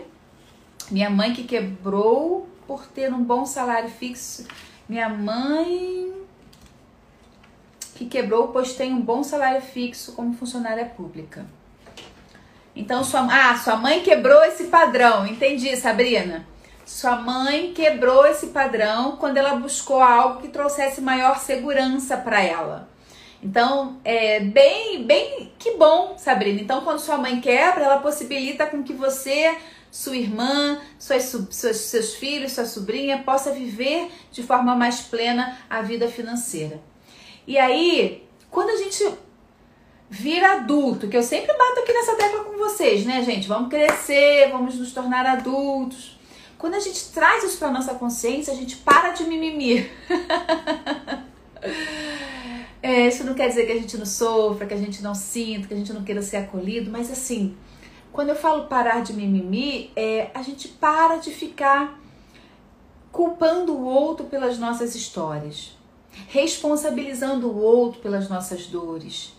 [0.91, 4.45] Minha mãe que quebrou por ter um bom salário fixo.
[4.89, 6.13] Minha mãe
[7.95, 11.45] que quebrou pois tem um bom salário fixo como funcionária pública.
[12.75, 15.25] Então, sua, ah, sua mãe quebrou esse padrão.
[15.25, 16.45] Entendi, Sabrina.
[16.85, 22.87] Sua mãe quebrou esse padrão quando ela buscou algo que trouxesse maior segurança para ela.
[23.41, 26.59] Então, é bem, bem, que bom, Sabrina.
[26.59, 29.55] Então, quando sua mãe quebra, ela possibilita com que você,
[29.91, 35.81] sua irmã, suas, seus, seus filhos, sua sobrinha possa viver de forma mais plena a
[35.81, 36.81] vida financeira.
[37.45, 39.07] E aí, quando a gente
[40.09, 43.47] vira adulto, que eu sempre bato aqui nessa tecla com vocês, né, gente?
[43.47, 46.17] Vamos crescer, vamos nos tornar adultos.
[46.57, 49.91] Quando a gente traz isso para nossa consciência, a gente para de mimimi.
[52.81, 55.67] é, isso não quer dizer que a gente não sofra, que a gente não sinta,
[55.67, 57.55] que a gente não queira ser acolhido, mas assim,
[58.11, 61.99] quando eu falo parar de mimimi, é a gente para de ficar
[63.11, 65.77] culpando o outro pelas nossas histórias
[66.27, 69.33] responsabilizando o outro pelas nossas dores.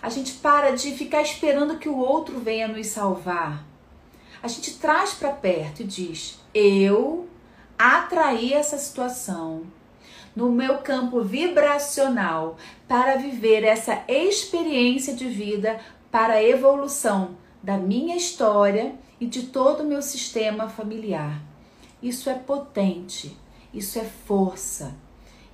[0.00, 3.64] A gente para de ficar esperando que o outro venha nos salvar.
[4.42, 7.28] A gente traz para perto e diz: Eu
[7.78, 9.62] atraí essa situação
[10.34, 12.56] no meu campo vibracional
[12.88, 15.78] para viver essa experiência de vida
[16.10, 21.40] para a evolução da minha história e de todo o meu sistema familiar.
[22.02, 23.36] Isso é potente,
[23.72, 24.94] isso é força.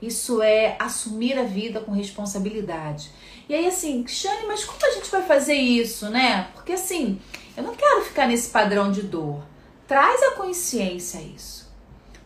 [0.00, 3.10] Isso é assumir a vida com responsabilidade.
[3.48, 6.48] E aí, assim, Xane, mas como a gente vai fazer isso, né?
[6.54, 7.20] Porque assim,
[7.56, 9.42] eu não quero ficar nesse padrão de dor.
[9.88, 11.68] Traz a consciência isso.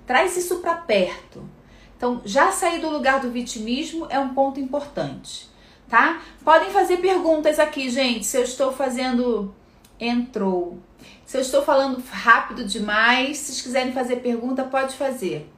[0.06, 1.48] Traz isso para perto.
[2.02, 5.48] Então, já sair do lugar do vitimismo é um ponto importante,
[5.88, 6.20] tá?
[6.44, 9.54] Podem fazer perguntas aqui, gente, se eu estou fazendo
[10.00, 10.80] entrou.
[11.24, 15.48] Se eu estou falando rápido demais, se vocês quiserem fazer pergunta, pode fazer.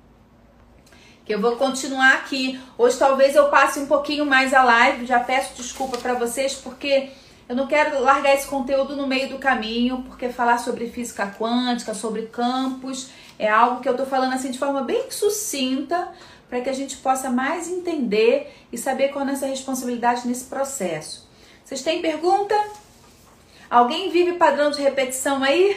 [1.24, 2.60] Que eu vou continuar aqui.
[2.76, 7.08] Hoje talvez eu passe um pouquinho mais a live, já peço desculpa para vocês porque
[7.48, 11.94] eu não quero largar esse conteúdo no meio do caminho, porque falar sobre física quântica,
[11.94, 16.08] sobre campos, é algo que eu tô falando assim de forma bem sucinta,
[16.54, 20.44] para que a gente possa mais entender e saber qual é a nossa responsabilidade nesse
[20.44, 21.28] processo.
[21.64, 22.54] Vocês têm pergunta?
[23.68, 25.76] Alguém vive padrão de repetição aí?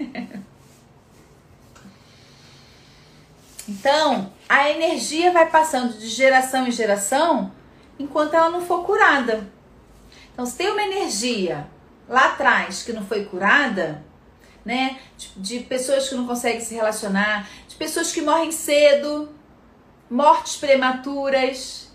[3.68, 7.52] então, a energia vai passando de geração em geração
[7.96, 9.48] enquanto ela não for curada.
[10.32, 11.68] Então, se tem uma energia
[12.08, 14.04] lá atrás que não foi curada,
[14.64, 14.98] né?
[15.16, 19.35] De, de, pessoas que não conseguem se relacionar, de pessoas que morrem cedo,
[20.10, 21.92] mortes prematuras,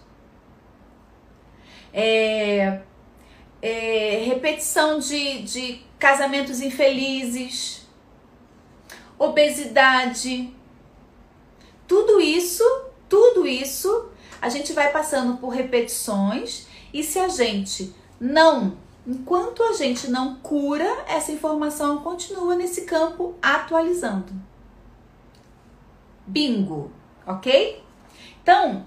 [1.93, 2.82] é,
[3.62, 7.88] é, repetição de, de casamentos infelizes,
[9.18, 10.53] obesidade,
[11.88, 12.64] tudo isso,
[13.07, 14.09] tudo isso,
[14.41, 20.36] a gente vai passando por repetições e se a gente não, enquanto a gente não
[20.36, 24.34] cura, essa informação continua nesse campo atualizando.
[26.26, 26.91] Bingo,
[27.28, 27.84] ok?
[28.42, 28.86] Então,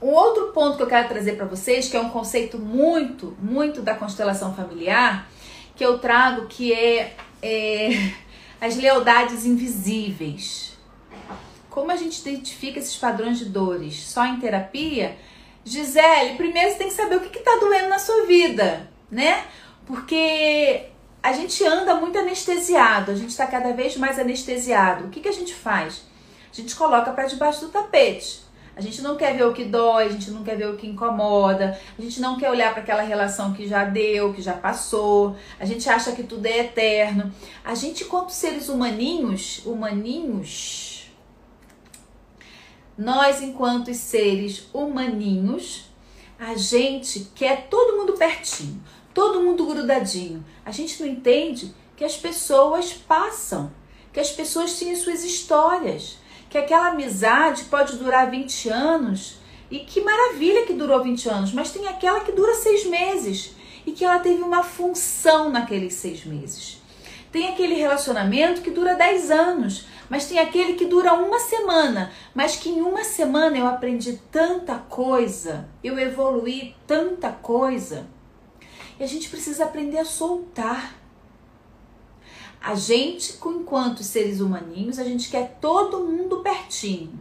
[0.00, 3.82] um outro ponto que eu quero trazer para vocês, que é um conceito muito, muito
[3.82, 5.28] da constelação familiar,
[5.76, 7.90] que eu trago, que é, é
[8.60, 10.78] as lealdades invisíveis.
[11.68, 15.16] Como a gente identifica esses padrões de dores só em terapia?
[15.64, 19.44] Gisele, primeiro você tem que saber o que está doendo na sua vida, né?
[19.86, 20.86] Porque
[21.22, 25.04] a gente anda muito anestesiado, a gente está cada vez mais anestesiado.
[25.04, 26.02] O que, que a gente faz?
[26.52, 28.49] A gente coloca para debaixo do tapete.
[28.80, 30.86] A gente não quer ver o que dói, a gente não quer ver o que
[30.86, 35.36] incomoda, a gente não quer olhar para aquela relação que já deu, que já passou,
[35.58, 37.30] a gente acha que tudo é eterno.
[37.62, 41.12] A gente, enquanto seres humaninhos, humaninhos,
[42.96, 45.84] nós, enquanto seres humaninhos,
[46.38, 50.42] a gente quer todo mundo pertinho, todo mundo grudadinho.
[50.64, 53.70] A gente não entende que as pessoas passam,
[54.10, 56.16] que as pessoas têm suas histórias
[56.50, 59.38] que aquela amizade pode durar 20 anos
[59.70, 63.54] e que maravilha que durou 20 anos, mas tem aquela que dura seis meses
[63.86, 66.78] e que ela teve uma função naqueles seis meses.
[67.30, 72.56] Tem aquele relacionamento que dura 10 anos, mas tem aquele que dura uma semana, mas
[72.56, 78.08] que em uma semana eu aprendi tanta coisa, eu evoluí tanta coisa.
[78.98, 80.99] E a gente precisa aprender a soltar.
[82.62, 87.18] A gente, enquanto seres humaninhos, a gente quer todo mundo pertinho.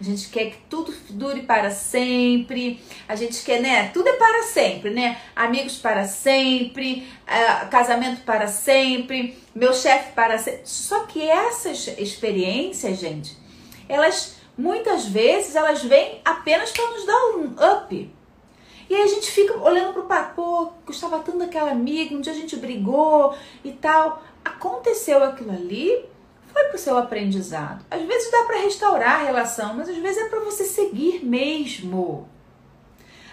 [0.00, 2.80] A gente quer que tudo dure para sempre.
[3.08, 3.88] A gente quer, né?
[3.88, 5.20] Tudo é para sempre, né?
[5.34, 10.60] Amigos para sempre, uh, casamento para sempre, meu chefe para sempre.
[10.64, 13.36] Só que essas experiências, gente,
[13.88, 18.18] elas muitas vezes elas vêm apenas para nos dar um up.
[18.90, 22.36] E aí a gente fica olhando pro papo, gostava tanto daquela amiga, um dia a
[22.36, 26.04] gente brigou e tal aconteceu aquilo ali,
[26.52, 27.84] foi para o seu aprendizado.
[27.90, 32.28] Às vezes dá para restaurar a relação, mas às vezes é para você seguir mesmo.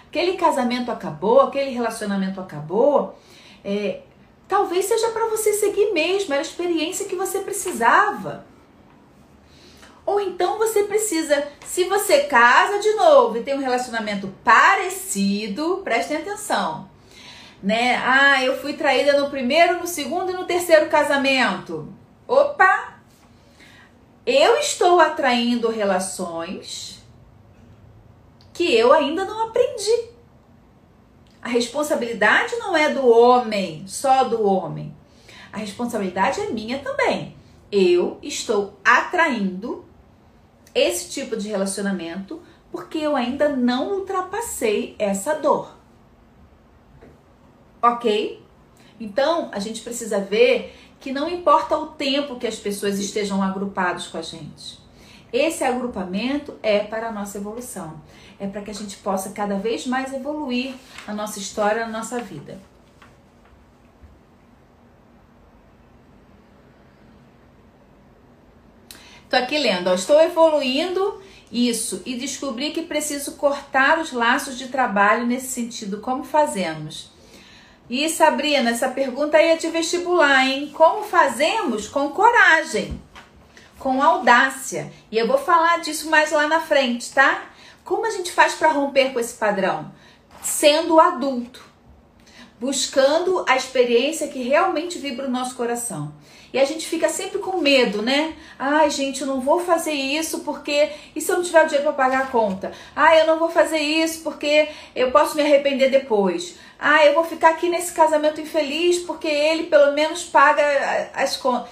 [0.08, 3.18] Aquele casamento acabou, aquele relacionamento acabou,
[3.64, 4.00] é,
[4.46, 8.46] talvez seja para você seguir mesmo, era a experiência que você precisava.
[10.04, 16.18] Ou então você precisa, se você casa de novo e tem um relacionamento parecido, prestem
[16.18, 16.95] atenção
[17.62, 17.96] né?
[17.96, 21.92] Ah, eu fui traída no primeiro, no segundo e no terceiro casamento.
[22.26, 22.96] Opa!
[24.24, 27.02] Eu estou atraindo relações
[28.52, 30.10] que eu ainda não aprendi.
[31.40, 34.94] A responsabilidade não é do homem, só do homem.
[35.52, 37.36] A responsabilidade é minha também.
[37.70, 39.84] Eu estou atraindo
[40.74, 42.42] esse tipo de relacionamento
[42.72, 45.75] porque eu ainda não ultrapassei essa dor
[47.82, 48.42] ok?
[48.98, 54.06] Então, a gente precisa ver que não importa o tempo que as pessoas estejam agrupadas
[54.06, 54.78] com a gente.
[55.32, 58.00] Esse agrupamento é para a nossa evolução.
[58.38, 60.74] É para que a gente possa cada vez mais evoluir
[61.06, 62.58] na nossa história, na nossa vida.
[69.28, 71.20] Tô aqui lendo, ó, estou evoluindo
[71.50, 76.00] isso e descobri que preciso cortar os laços de trabalho nesse sentido.
[76.00, 77.10] Como fazemos?
[77.88, 80.72] E Sabrina, essa pergunta aí é de vestibular, hein?
[80.74, 81.86] Como fazemos?
[81.88, 83.00] Com coragem.
[83.78, 84.92] com audácia.
[85.12, 87.44] E eu vou falar disso mais lá na frente, tá?
[87.84, 89.92] Como a gente faz para romper com esse padrão?
[90.42, 91.64] Sendo adulto,
[92.58, 96.12] buscando a experiência que realmente vibra o nosso coração.
[96.52, 98.34] E a gente fica sempre com medo, né?
[98.58, 100.90] Ai, gente, eu não vou fazer isso porque.
[101.14, 102.72] E se eu não tiver dinheiro para pagar a conta?
[102.94, 106.56] Ai, eu não vou fazer isso porque eu posso me arrepender depois.
[106.78, 110.62] Ah, eu vou ficar aqui nesse casamento infeliz porque ele pelo menos paga
[111.14, 111.70] as contas.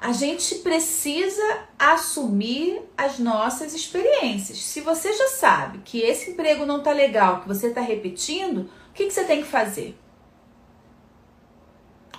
[0.00, 4.58] A gente precisa assumir as nossas experiências.
[4.58, 8.92] Se você já sabe que esse emprego não tá legal, que você tá repetindo, o
[8.94, 9.98] que, que você tem que fazer?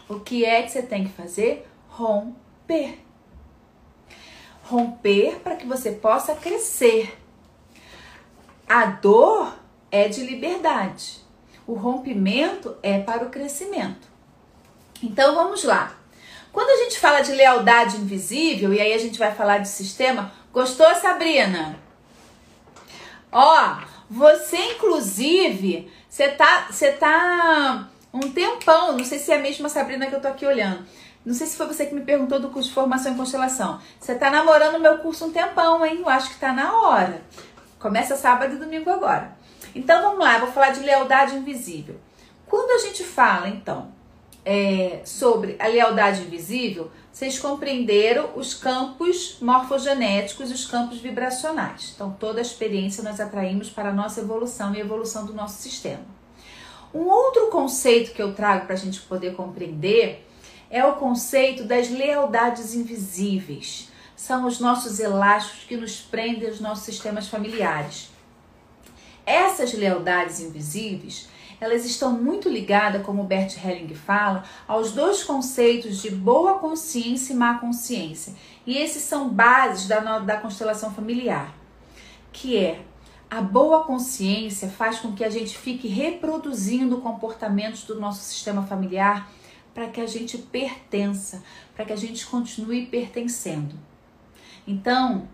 [0.10, 1.69] O que é que você tem que fazer?
[2.00, 2.98] Romper.
[4.64, 7.20] Romper para que você possa crescer.
[8.68, 9.54] A dor
[9.92, 11.20] é de liberdade.
[11.68, 14.08] O rompimento é para o crescimento.
[15.04, 15.98] Então vamos lá.
[16.54, 20.32] Quando a gente fala de lealdade invisível, e aí a gente vai falar de sistema,
[20.54, 21.78] gostou, Sabrina?
[23.32, 23.78] Ó,
[24.10, 30.08] você inclusive, você tá, você tá um tempão, não sei se é a mesma Sabrina
[30.08, 30.86] que eu tô aqui olhando.
[31.26, 33.80] Não sei se foi você que me perguntou do curso de formação em constelação.
[34.00, 36.00] Você tá namorando meu curso um tempão, hein?
[36.00, 37.22] Eu acho que tá na hora.
[37.78, 39.38] Começa sábado e domingo agora.
[39.76, 42.00] Então vamos lá, vou falar de lealdade invisível.
[42.48, 43.92] Quando a gente fala, então,
[44.44, 51.92] é, sobre a lealdade invisível, vocês compreenderam os campos morfogenéticos e os campos vibracionais.
[51.94, 56.04] Então, toda a experiência nós atraímos para a nossa evolução e evolução do nosso sistema.
[56.94, 60.28] Um outro conceito que eu trago para a gente poder compreender
[60.70, 63.90] é o conceito das lealdades invisíveis.
[64.16, 68.10] São os nossos elásticos que nos prendem aos nossos sistemas familiares.
[69.26, 76.12] Essas lealdades invisíveis, elas estão muito ligadas, como Bert Helling fala, aos dois conceitos de
[76.12, 78.34] boa consciência e má consciência.
[78.66, 81.54] E esses são bases da, da constelação familiar,
[82.32, 82.82] que é
[83.30, 89.30] a boa consciência faz com que a gente fique reproduzindo comportamentos do nosso sistema familiar
[89.74, 91.44] para que a gente pertença,
[91.76, 93.76] para que a gente continue pertencendo.
[94.68, 95.28] Então,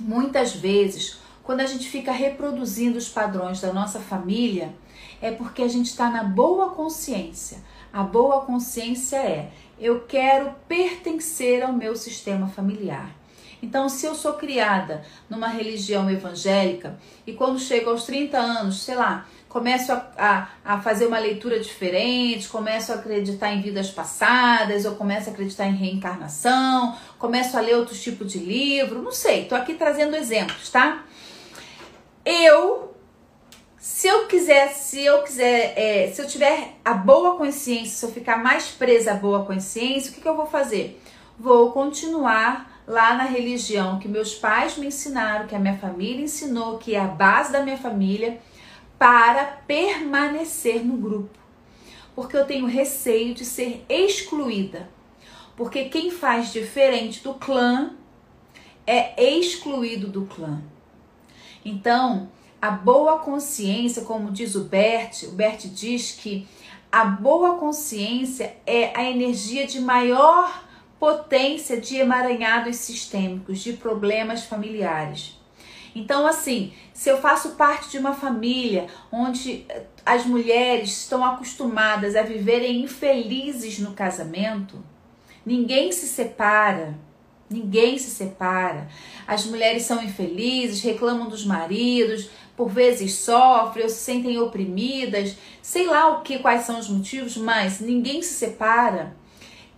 [0.00, 4.74] muitas vezes, quando a gente fica reproduzindo os padrões da nossa família,
[5.20, 7.62] é porque a gente está na boa consciência.
[7.92, 13.14] A boa consciência é: eu quero pertencer ao meu sistema familiar.
[13.62, 18.94] Então, se eu sou criada numa religião evangélica e quando chego aos 30 anos, sei
[18.94, 24.84] lá, começo a, a, a, fazer uma leitura diferente, começo a acreditar em vidas passadas,
[24.84, 29.46] ou começo a acreditar em reencarnação, começo a ler outros tipos de livro, não sei,
[29.46, 31.04] tô aqui trazendo exemplos, tá?
[32.24, 32.94] Eu,
[33.78, 38.12] se eu quiser, se eu quiser, é, se eu tiver a boa consciência, se eu
[38.12, 41.00] ficar mais presa à boa consciência, o que, que eu vou fazer?
[41.38, 46.76] Vou continuar lá na religião que meus pais me ensinaram, que a minha família ensinou,
[46.76, 48.38] que é a base da minha família,
[48.98, 51.38] para permanecer no grupo.
[52.14, 54.90] Porque eu tenho receio de ser excluída.
[55.56, 57.94] Porque quem faz diferente do clã
[58.86, 60.62] é excluído do clã.
[61.64, 62.30] Então,
[62.60, 66.48] a boa consciência, como diz o Bert, o Bert diz que
[66.90, 70.64] a boa consciência é a energia de maior
[70.98, 75.38] potência de emaranhados sistêmicos, de problemas familiares.
[75.94, 82.16] Então, assim, se eu faço parte de uma família onde eh, as mulheres estão acostumadas
[82.16, 84.84] a viverem infelizes no casamento,
[85.46, 86.98] ninguém se separa.
[87.48, 88.88] Ninguém se separa.
[89.28, 95.86] As mulheres são infelizes, reclamam dos maridos, por vezes sofrem ou se sentem oprimidas, sei
[95.86, 99.16] lá o que, quais são os motivos, mas ninguém se separa.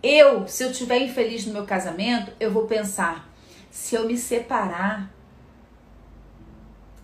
[0.01, 3.31] Eu, se eu estiver infeliz no meu casamento, eu vou pensar:
[3.69, 5.20] se eu me separar,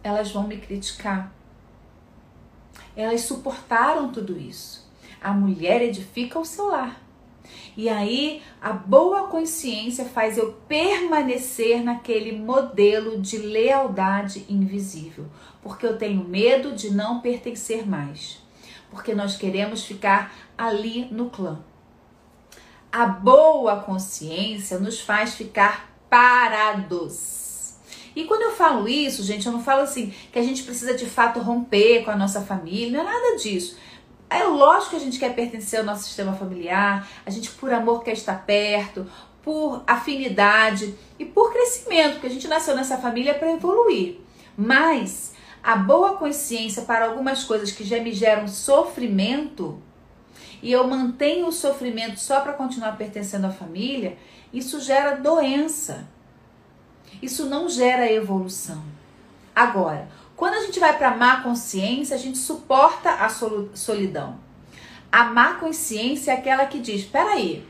[0.07, 1.33] elas vão me criticar.
[2.95, 4.87] Elas suportaram tudo isso.
[5.21, 7.01] A mulher edifica o seu lar.
[7.75, 15.25] E aí a boa consciência faz eu permanecer naquele modelo de lealdade invisível,
[15.61, 18.41] porque eu tenho medo de não pertencer mais,
[18.89, 21.59] porque nós queremos ficar ali no clã.
[22.91, 27.36] A boa consciência nos faz ficar parados
[28.17, 31.05] e quando eu falo isso, gente, eu não falo assim que a gente precisa de
[31.05, 33.77] fato romper com a nossa família, não é nada disso.
[34.27, 38.03] É lógico que a gente quer pertencer ao nosso sistema familiar, a gente por amor
[38.03, 39.05] quer estar perto,
[39.43, 44.15] por afinidade e por crescimento, porque a gente nasceu nessa família para evoluir.
[44.57, 49.79] Mas a boa consciência para algumas coisas que já me geram sofrimento
[50.59, 54.17] e eu mantenho o sofrimento só para continuar pertencendo à família,
[54.51, 56.16] isso gera doença.
[57.21, 58.83] Isso não gera evolução.
[59.55, 64.37] Agora, quando a gente vai para má consciência, a gente suporta a solidão.
[65.11, 67.65] A má consciência é aquela que diz: peraí,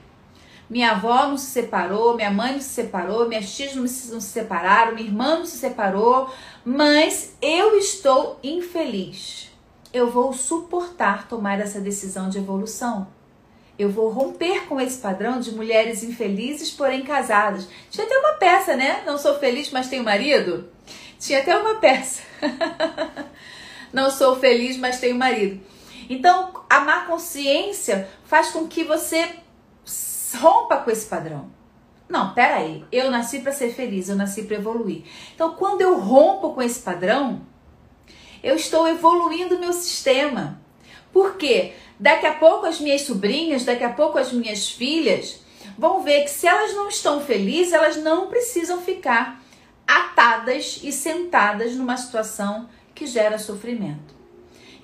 [0.70, 4.96] minha avó não se separou, minha mãe não se separou, minhas tias não se separaram,
[4.96, 6.30] minha irmã não se separou,
[6.66, 9.50] mas eu estou infeliz.
[9.94, 13.08] Eu vou suportar tomar essa decisão de evolução.
[13.78, 17.68] Eu vou romper com esse padrão de mulheres infelizes, porém casadas.
[17.92, 19.04] Tinha até uma peça, né?
[19.06, 20.70] Não sou feliz, mas tenho marido.
[21.20, 22.22] Tinha até uma peça.
[23.94, 25.62] Não sou feliz, mas tenho marido.
[26.10, 29.30] Então, a má consciência faz com que você
[30.40, 31.50] rompa com esse padrão.
[32.08, 35.04] Não, peraí, eu nasci para ser feliz, eu nasci para evoluir.
[35.36, 37.42] Então, quando eu rompo com esse padrão,
[38.42, 40.62] eu estou evoluindo meu sistema.
[41.18, 41.74] Por quê?
[42.00, 45.40] Daqui a pouco as minhas sobrinhas, daqui a pouco as minhas filhas
[45.76, 49.42] vão ver que se elas não estão felizes, elas não precisam ficar
[49.88, 54.14] atadas e sentadas numa situação que gera sofrimento.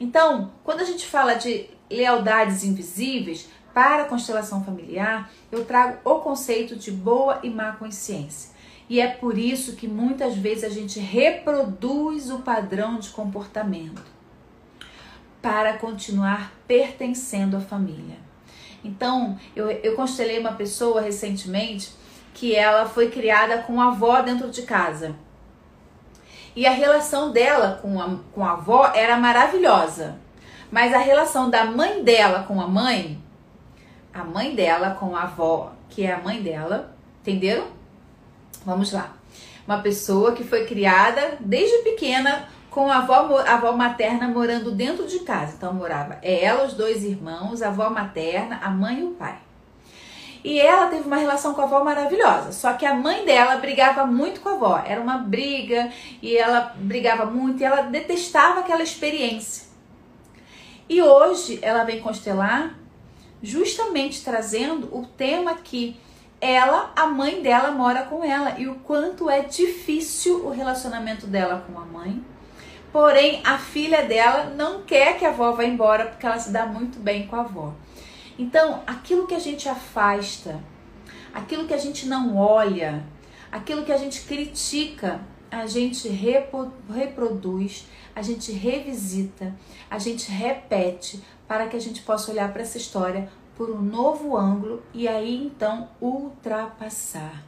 [0.01, 6.15] Então, quando a gente fala de lealdades invisíveis para a constelação familiar, eu trago o
[6.15, 8.49] conceito de boa e má consciência.
[8.89, 14.12] E é por isso que muitas vezes a gente reproduz o padrão de comportamento
[15.43, 18.15] para continuar pertencendo à família.
[18.81, 21.91] Então, eu, eu constelei uma pessoa recentemente
[22.33, 25.15] que ela foi criada com a avó dentro de casa.
[26.55, 30.17] E a relação dela com a, com a avó era maravilhosa.
[30.71, 33.21] Mas a relação da mãe dela com a mãe,
[34.13, 37.67] a mãe dela com a avó, que é a mãe dela, entenderam?
[38.65, 39.13] Vamos lá.
[39.67, 45.05] Uma pessoa que foi criada desde pequena com a avó, a avó materna morando dentro
[45.05, 45.53] de casa.
[45.55, 49.37] Então morava ela, os dois irmãos, a avó materna, a mãe e o pai.
[50.43, 52.51] E ela teve uma relação com a avó maravilhosa.
[52.51, 54.83] Só que a mãe dela brigava muito com a avó.
[54.85, 55.89] Era uma briga
[56.21, 59.67] e ela brigava muito e ela detestava aquela experiência.
[60.89, 62.75] E hoje ela vem constelar
[63.41, 65.97] justamente trazendo o tema que
[66.41, 71.63] ela, a mãe dela mora com ela e o quanto é difícil o relacionamento dela
[71.65, 72.32] com a mãe.
[72.93, 76.67] Porém, a filha dela não quer que a avó vá embora porque ela se dá
[76.67, 77.73] muito bem com a avó.
[78.37, 80.63] Então, aquilo que a gente afasta,
[81.33, 83.03] aquilo que a gente não olha,
[83.51, 85.19] aquilo que a gente critica,
[85.49, 89.55] a gente reproduz, a gente revisita,
[89.89, 94.37] a gente repete para que a gente possa olhar para essa história por um novo
[94.37, 97.43] ângulo e aí então ultrapassar.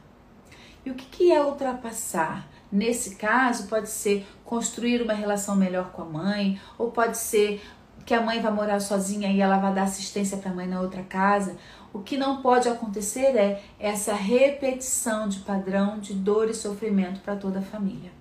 [0.84, 2.48] E o que, que é ultrapassar?
[2.70, 7.62] Nesse caso, pode ser construir uma relação melhor com a mãe, ou pode ser
[8.04, 10.80] que a mãe vai morar sozinha e ela vai dar assistência para a mãe na
[10.80, 11.56] outra casa.
[11.92, 17.36] O que não pode acontecer é essa repetição de padrão de dor e sofrimento para
[17.36, 18.12] toda a família.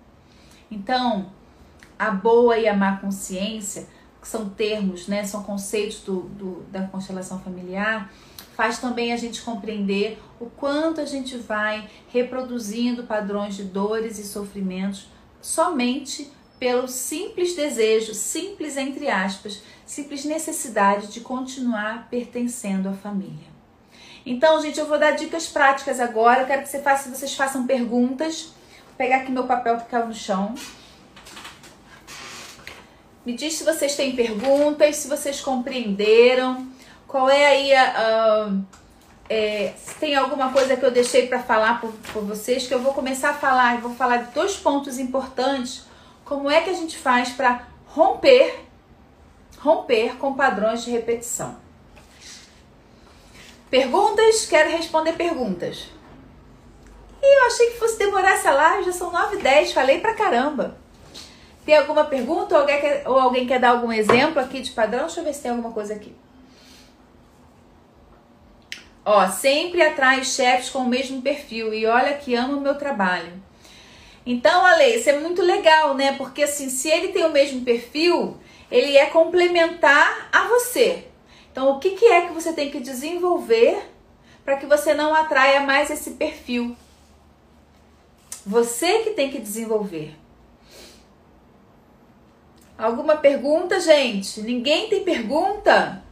[0.71, 1.27] Então,
[1.97, 3.87] a boa e a má consciência,
[4.19, 8.11] que são termos, né, são conceitos do, do, da constelação familiar,
[8.55, 14.23] faz também a gente compreender o quanto a gente vai reproduzindo padrões de dores e
[14.23, 15.07] sofrimentos
[15.41, 23.55] somente pelo simples desejo, simples entre aspas, simples necessidade de continuar pertencendo à família.
[24.25, 26.41] Então, gente, eu vou dar dicas práticas agora.
[26.41, 28.53] Eu quero que você faça, vocês façam perguntas.
[28.87, 30.55] Vou pegar aqui meu papel que caiu no chão.
[33.23, 36.67] Me diz se vocês têm perguntas, se vocês compreenderam.
[37.16, 38.49] Qual é aí a.
[39.30, 42.82] é, se tem alguma coisa que eu deixei para falar por, por vocês, que eu
[42.82, 43.76] vou começar a falar.
[43.76, 45.86] Eu vou falar de dois pontos importantes
[46.26, 48.66] como é que a gente faz para romper,
[49.59, 51.55] romper com padrões de repetição?
[53.70, 54.45] Perguntas?
[54.45, 55.88] Quero responder perguntas.
[57.24, 60.16] E eu achei que fosse demorar essa live, já são 9 e 10, falei pra
[60.16, 60.78] caramba.
[61.66, 65.05] Tem alguma pergunta ou alguém, quer, ou alguém quer dar algum exemplo aqui de padrão?
[65.05, 66.13] Deixa eu ver se tem alguma coisa aqui.
[69.05, 73.31] Ó, sempre atrai chefes com o mesmo perfil e olha que amo o meu trabalho.
[74.25, 76.13] Então, Ale, isso é muito legal, né?
[76.17, 78.37] Porque assim, se ele tem o mesmo perfil,
[78.71, 81.07] ele é complementar a você.
[81.51, 83.77] Então, o que, que é que você tem que desenvolver
[84.43, 86.75] para que você não atraia mais esse perfil?
[88.43, 90.15] Você que tem que desenvolver.
[92.77, 94.41] Alguma pergunta, gente?
[94.41, 96.04] Ninguém tem pergunta?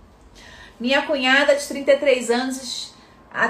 [0.83, 2.93] Minha cunhada de 33 anos
[3.33, 3.47] há,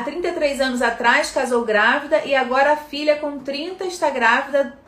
[0.00, 4.78] 33 anos atrás casou grávida e agora a filha com 30 está grávida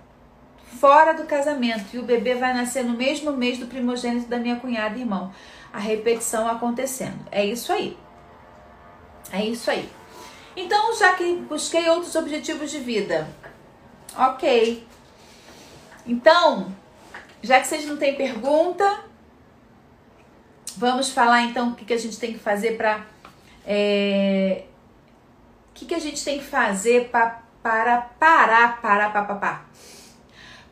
[0.78, 4.56] fora do casamento e o bebê vai nascer no mesmo mês do primogênito da minha
[4.56, 5.32] cunhada e irmão.
[5.72, 7.26] A repetição acontecendo.
[7.32, 7.96] É isso aí.
[9.32, 9.88] É isso aí.
[10.54, 13.26] Então, já que busquei outros objetivos de vida,
[14.18, 14.86] Ok.
[16.06, 16.74] Então,
[17.42, 19.06] já que vocês não têm pergunta,
[20.76, 23.04] vamos falar então o que, que a gente tem que fazer para.
[23.66, 24.64] É,
[25.70, 29.68] o que, que a gente tem que fazer pra, para parar, parar, parar,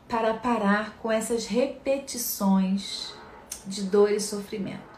[0.07, 3.13] para parar com essas repetições
[3.65, 4.95] de dor e sofrimento.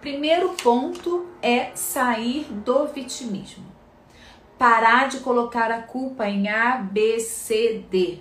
[0.00, 3.64] Primeiro ponto é sair do vitimismo.
[4.58, 8.20] Parar de colocar a culpa em A, B, C, D.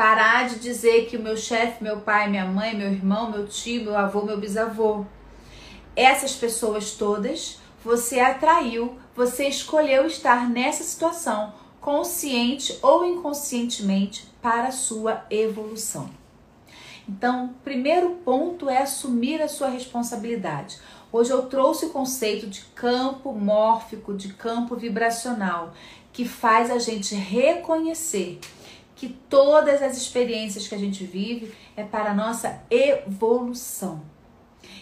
[0.00, 3.84] Parar de dizer que o meu chefe, meu pai, minha mãe, meu irmão, meu tio,
[3.84, 5.04] meu avô, meu bisavô.
[5.94, 14.72] Essas pessoas todas você atraiu, você escolheu estar nessa situação, consciente ou inconscientemente, para a
[14.72, 16.08] sua evolução.
[17.06, 20.78] Então, primeiro ponto é assumir a sua responsabilidade.
[21.12, 25.74] Hoje eu trouxe o conceito de campo mórfico, de campo vibracional,
[26.10, 28.40] que faz a gente reconhecer
[29.00, 34.02] que todas as experiências que a gente vive é para a nossa evolução.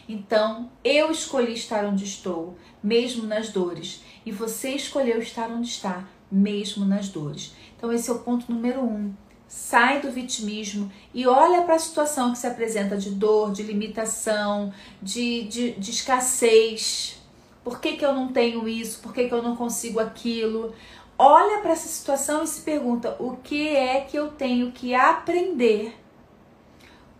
[0.09, 6.05] Então, eu escolhi estar onde estou, mesmo nas dores, e você escolheu estar onde está,
[6.33, 7.55] mesmo nas dores.
[7.77, 9.15] Então, esse é o ponto número um.
[9.47, 14.73] Sai do vitimismo e olha para a situação que se apresenta de dor, de limitação,
[15.01, 17.23] de, de, de escassez.
[17.63, 18.99] Por que, que eu não tenho isso?
[18.99, 20.75] Por que, que eu não consigo aquilo?
[21.19, 25.99] Olha para essa situação e se pergunta: o que é que eu tenho que aprender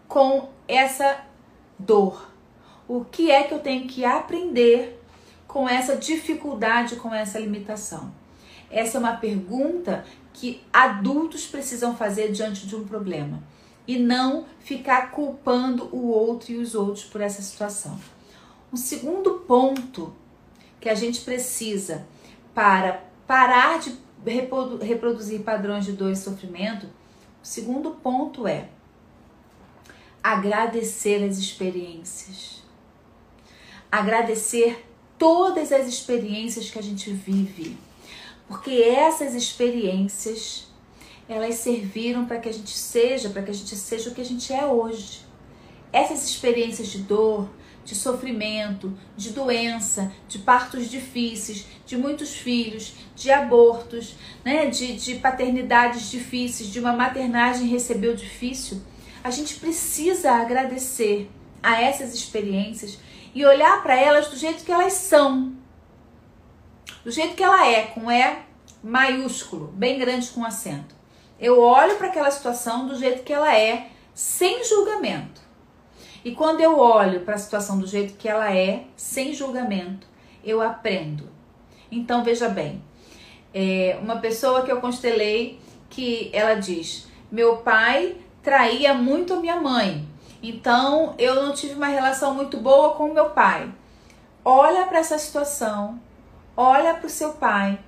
[0.07, 1.25] com essa
[1.77, 2.31] dor?
[2.87, 5.03] O que é que eu tenho que aprender
[5.49, 8.13] com essa dificuldade, com essa limitação?
[8.71, 13.43] Essa é uma pergunta que adultos precisam fazer diante de um problema
[13.87, 17.99] e não ficar culpando o outro e os outros por essa situação.
[18.73, 20.15] Um segundo ponto
[20.79, 22.07] que a gente precisa
[22.55, 23.97] para parar de
[24.83, 26.87] reproduzir padrões de dor e sofrimento,
[27.41, 28.69] o segundo ponto é
[30.21, 32.59] agradecer as experiências
[33.91, 34.87] agradecer
[35.19, 37.77] todas as experiências que a gente vive,
[38.47, 40.69] porque essas experiências
[41.29, 44.25] elas serviram para que a gente seja, para que a gente seja o que a
[44.25, 45.21] gente é hoje.
[45.93, 47.49] Essas experiências de dor,
[47.89, 54.15] de sofrimento, de doença, de partos difíceis, de muitos filhos, de abortos,
[54.45, 58.83] né, de, de paternidades difíceis, de uma maternagem recebeu difícil,
[59.25, 61.31] a gente precisa agradecer
[61.63, 62.99] a essas experiências
[63.35, 65.55] e olhar para elas do jeito que elas são.
[67.03, 68.37] Do jeito que ela é, com E
[68.83, 70.95] maiúsculo, bem grande com acento.
[71.41, 75.48] Eu olho para aquela situação do jeito que ela é, sem julgamento.
[76.29, 80.07] E quando eu olho para a situação do jeito que ela é, sem julgamento,
[80.45, 81.27] eu aprendo.
[81.91, 82.85] Então veja bem,
[83.55, 85.59] é uma pessoa que eu constelei
[85.89, 90.07] que ela diz: meu pai traía muito a minha mãe.
[90.43, 93.73] Então, eu não tive uma relação muito boa com meu pai.
[94.45, 95.99] Olha para essa situação,
[96.55, 97.79] olha para o seu pai,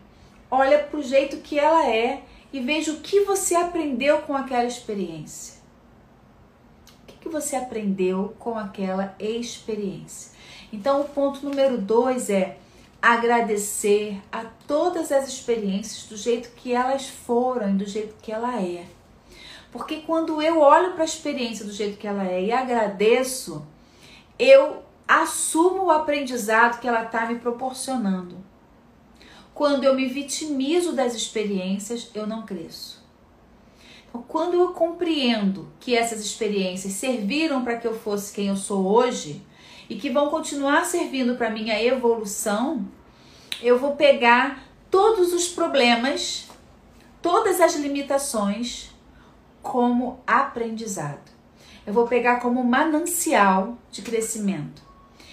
[0.50, 2.22] olha para o jeito que ela é
[2.54, 5.59] e veja o que você aprendeu com aquela experiência.
[7.20, 10.32] Que você aprendeu com aquela experiência?
[10.72, 12.58] Então, o ponto número dois é
[13.02, 18.60] agradecer a todas as experiências do jeito que elas foram e do jeito que ela
[18.60, 18.86] é.
[19.72, 23.64] Porque quando eu olho para a experiência do jeito que ela é e agradeço,
[24.38, 28.36] eu assumo o aprendizado que ela está me proporcionando.
[29.54, 32.99] Quando eu me vitimizo das experiências, eu não cresço.
[34.12, 39.44] Quando eu compreendo que essas experiências serviram para que eu fosse quem eu sou hoje
[39.88, 42.86] e que vão continuar servindo para minha evolução,
[43.62, 46.48] eu vou pegar todos os problemas,
[47.22, 48.90] todas as limitações
[49.62, 51.30] como aprendizado.
[51.86, 54.82] Eu vou pegar como manancial de crescimento.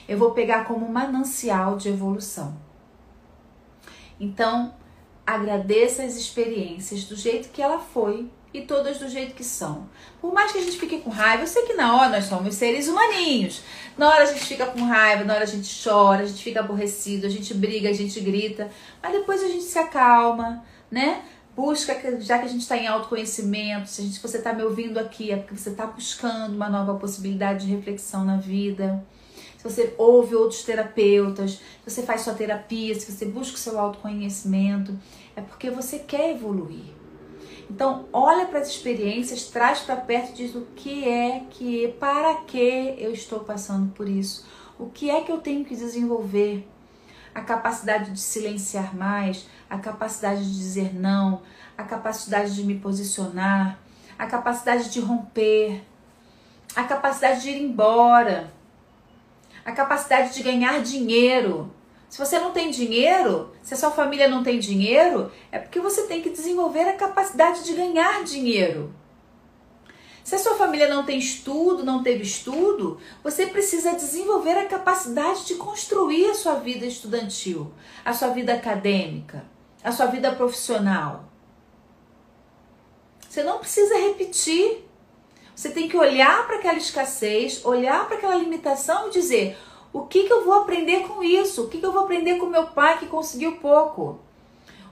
[0.07, 2.57] Eu vou pegar como manancial de evolução.
[4.19, 4.73] Então,
[5.25, 9.87] agradeça as experiências do jeito que ela foi e todas do jeito que são.
[10.21, 12.55] Por mais que a gente fique com raiva, eu sei que na hora nós somos
[12.55, 13.61] seres humaninhos.
[13.97, 16.59] Na hora a gente fica com raiva, na hora a gente chora, a gente fica
[16.59, 18.69] aborrecido, a gente briga, a gente grita,
[19.01, 21.23] mas depois a gente se acalma, né?
[21.55, 24.99] Busca, já que a gente está em autoconhecimento, se, a gente, você está me ouvindo
[24.99, 29.03] aqui, é porque você está buscando uma nova possibilidade de reflexão na vida.
[29.57, 33.79] Se você ouve outros terapeutas, se você faz sua terapia, se você busca o seu
[33.79, 34.95] autoconhecimento,
[35.35, 36.96] é porque você quer evoluir.
[37.69, 42.95] Então, olha para as experiências, traz para perto diz o que é que, para que
[42.97, 44.47] eu estou passando por isso?
[44.79, 46.67] O que é que eu tenho que desenvolver?
[47.37, 51.43] a capacidade de silenciar mais, a capacidade de dizer não,
[51.77, 53.77] a capacidade de me posicionar,
[54.17, 55.83] a capacidade de romper,
[56.75, 58.51] a capacidade de ir embora,
[59.63, 61.71] a capacidade de ganhar dinheiro.
[62.09, 66.03] Se você não tem dinheiro, se a sua família não tem dinheiro, é porque você
[66.03, 68.93] tem que desenvolver a capacidade de ganhar dinheiro.
[70.23, 75.45] Se a sua família não tem estudo, não teve estudo, você precisa desenvolver a capacidade
[75.45, 79.45] de construir a sua vida estudantil, a sua vida acadêmica,
[79.81, 81.25] a sua vida profissional.
[83.29, 84.85] Você não precisa repetir.
[85.55, 89.57] Você tem que olhar para aquela escassez, olhar para aquela limitação e dizer:
[89.93, 91.63] o que, que eu vou aprender com isso?
[91.63, 94.19] O que, que eu vou aprender com meu pai que conseguiu pouco?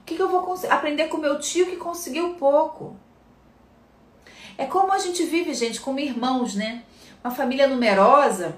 [0.00, 2.96] O que, que eu vou aprender com meu tio que conseguiu pouco?
[4.58, 6.82] É como a gente vive, gente, como irmãos, né?
[7.22, 8.56] Uma família numerosa,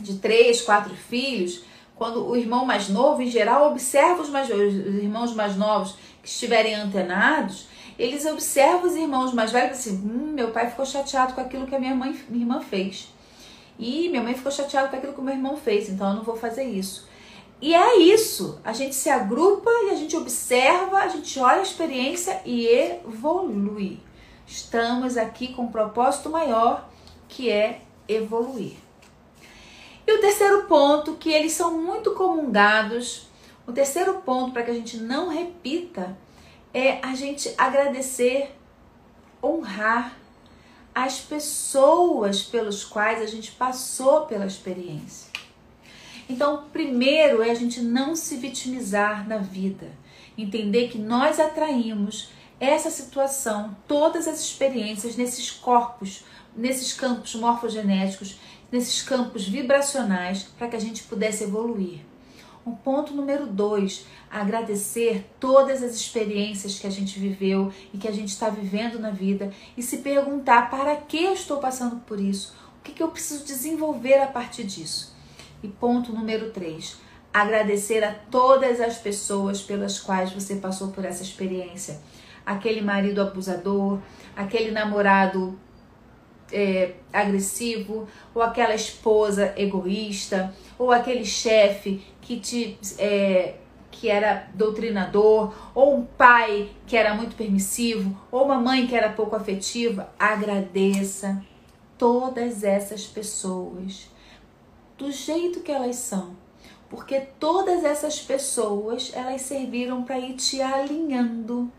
[0.00, 1.64] de três, quatro filhos,
[1.96, 6.28] quando o irmão mais novo, em geral, observa os, mais, os irmãos mais novos que
[6.28, 7.66] estiverem antenados,
[7.98, 11.74] eles observam os irmãos mais velhos assim, hum, meu pai ficou chateado com aquilo que
[11.74, 13.12] a minha, mãe, minha irmã fez.
[13.78, 16.24] E minha mãe ficou chateada com aquilo que o meu irmão fez, então eu não
[16.24, 17.06] vou fazer isso.
[17.60, 18.60] E é isso.
[18.64, 24.00] A gente se agrupa e a gente observa, a gente olha a experiência e evolui.
[24.46, 26.88] Estamos aqui com um propósito maior
[27.28, 28.76] que é evoluir.
[30.06, 33.28] E o terceiro ponto, que eles são muito comungados,
[33.66, 36.16] o terceiro ponto para que a gente não repita
[36.72, 38.54] é a gente agradecer,
[39.42, 40.16] honrar
[41.04, 45.28] as pessoas pelos quais a gente passou pela experiência.
[46.28, 49.90] Então, primeiro é a gente não se vitimizar na vida,
[50.36, 52.30] entender que nós atraímos
[52.60, 56.24] essa situação, todas as experiências nesses corpos,
[56.56, 58.36] nesses campos morfogenéticos,
[58.70, 62.00] nesses campos vibracionais, para que a gente pudesse evoluir.
[62.68, 68.12] O ponto número dois, agradecer todas as experiências que a gente viveu e que a
[68.12, 72.54] gente está vivendo na vida e se perguntar para que eu estou passando por isso,
[72.78, 75.16] o que, que eu preciso desenvolver a partir disso.
[75.62, 76.98] E ponto número três,
[77.32, 81.98] agradecer a todas as pessoas pelas quais você passou por essa experiência
[82.44, 83.98] aquele marido abusador,
[84.34, 85.58] aquele namorado
[86.52, 93.54] é, agressivo, ou aquela esposa egoísta, ou aquele chefe que te é,
[93.90, 99.08] que era doutrinador, ou um pai que era muito permissivo, ou uma mãe que era
[99.08, 101.42] pouco afetiva, agradeça
[101.96, 104.08] todas essas pessoas
[104.96, 106.36] do jeito que elas são,
[106.88, 111.70] porque todas essas pessoas elas serviram para ir te alinhando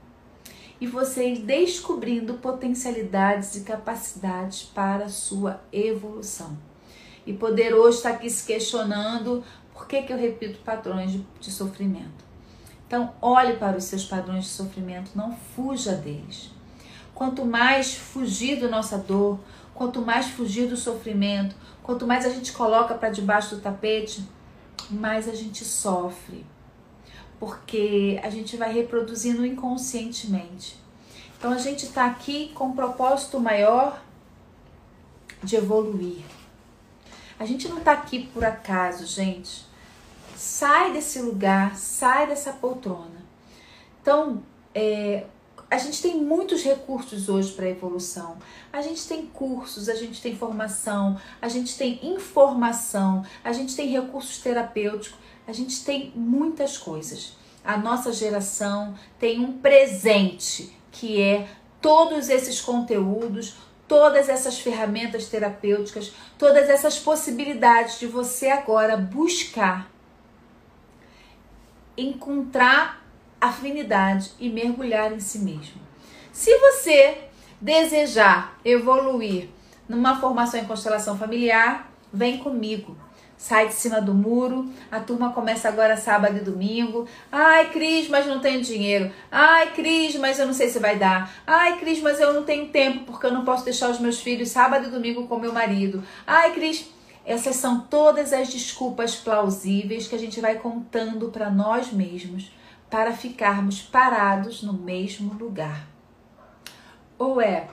[0.79, 6.57] e você ir descobrindo potencialidades e capacidades para a sua evolução.
[7.25, 11.51] E poder hoje estar aqui se questionando por que, que eu repito padrões de, de
[11.51, 12.29] sofrimento.
[12.87, 16.49] Então, olhe para os seus padrões de sofrimento, não fuja deles.
[17.13, 19.39] Quanto mais fugir da nossa dor,
[19.75, 24.23] quanto mais fugir do sofrimento, quanto mais a gente coloca para debaixo do tapete,
[24.89, 26.45] mais a gente sofre
[27.39, 30.77] porque a gente vai reproduzindo inconscientemente.
[31.37, 34.01] Então a gente está aqui com um propósito maior
[35.41, 36.21] de evoluir.
[37.39, 39.65] A gente não está aqui por acaso, gente.
[40.35, 43.25] Sai desse lugar, sai dessa poltrona.
[44.01, 44.43] Então,
[44.75, 45.25] é,
[45.71, 48.37] a gente tem muitos recursos hoje para evolução.
[48.73, 53.87] A gente tem cursos, a gente tem formação, a gente tem informação, a gente tem
[53.87, 55.17] recursos terapêuticos
[55.49, 57.35] a gente tem muitas coisas.
[57.65, 61.47] A nossa geração tem um presente que é
[61.81, 63.55] todos esses conteúdos,
[63.87, 69.89] todas essas ferramentas terapêuticas, todas essas possibilidades de você agora buscar
[71.97, 73.03] encontrar
[73.41, 75.81] afinidade e mergulhar em si mesmo.
[76.31, 77.23] Se você
[77.59, 79.49] desejar evoluir
[79.87, 82.95] numa formação em constelação familiar, vem comigo
[83.39, 84.69] sai de cima do muro.
[84.91, 87.07] A turma começa agora sábado e domingo.
[87.31, 89.09] Ai, Cris, mas não tenho dinheiro.
[89.31, 91.33] Ai, Cris, mas eu não sei se vai dar.
[91.47, 94.49] Ai, Cris, mas eu não tenho tempo porque eu não posso deixar os meus filhos
[94.49, 96.03] sábado e domingo com meu marido.
[96.27, 96.91] Ai, Cris,
[97.25, 102.51] essas são todas as desculpas plausíveis que a gente vai contando para nós mesmos
[102.89, 105.87] para ficarmos parados no mesmo lugar.
[107.17, 107.67] Ou é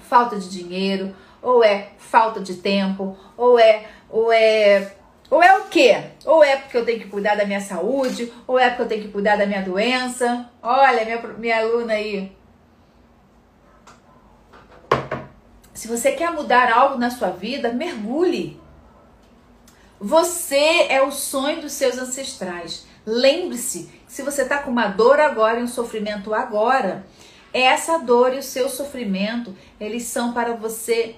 [0.00, 1.14] falta de dinheiro,
[1.46, 4.92] ou é falta de tempo, ou é ou é
[5.30, 6.02] ou é o quê?
[6.24, 9.02] Ou é porque eu tenho que cuidar da minha saúde, ou é porque eu tenho
[9.02, 10.50] que cuidar da minha doença.
[10.60, 12.36] Olha, minha, minha aluna aí.
[15.72, 18.60] Se você quer mudar algo na sua vida, mergulhe.
[20.00, 22.86] Você é o sonho dos seus ancestrais.
[23.04, 27.06] Lembre-se, se você está com uma dor agora e um sofrimento agora,
[27.52, 31.16] essa dor e o seu sofrimento, eles são para você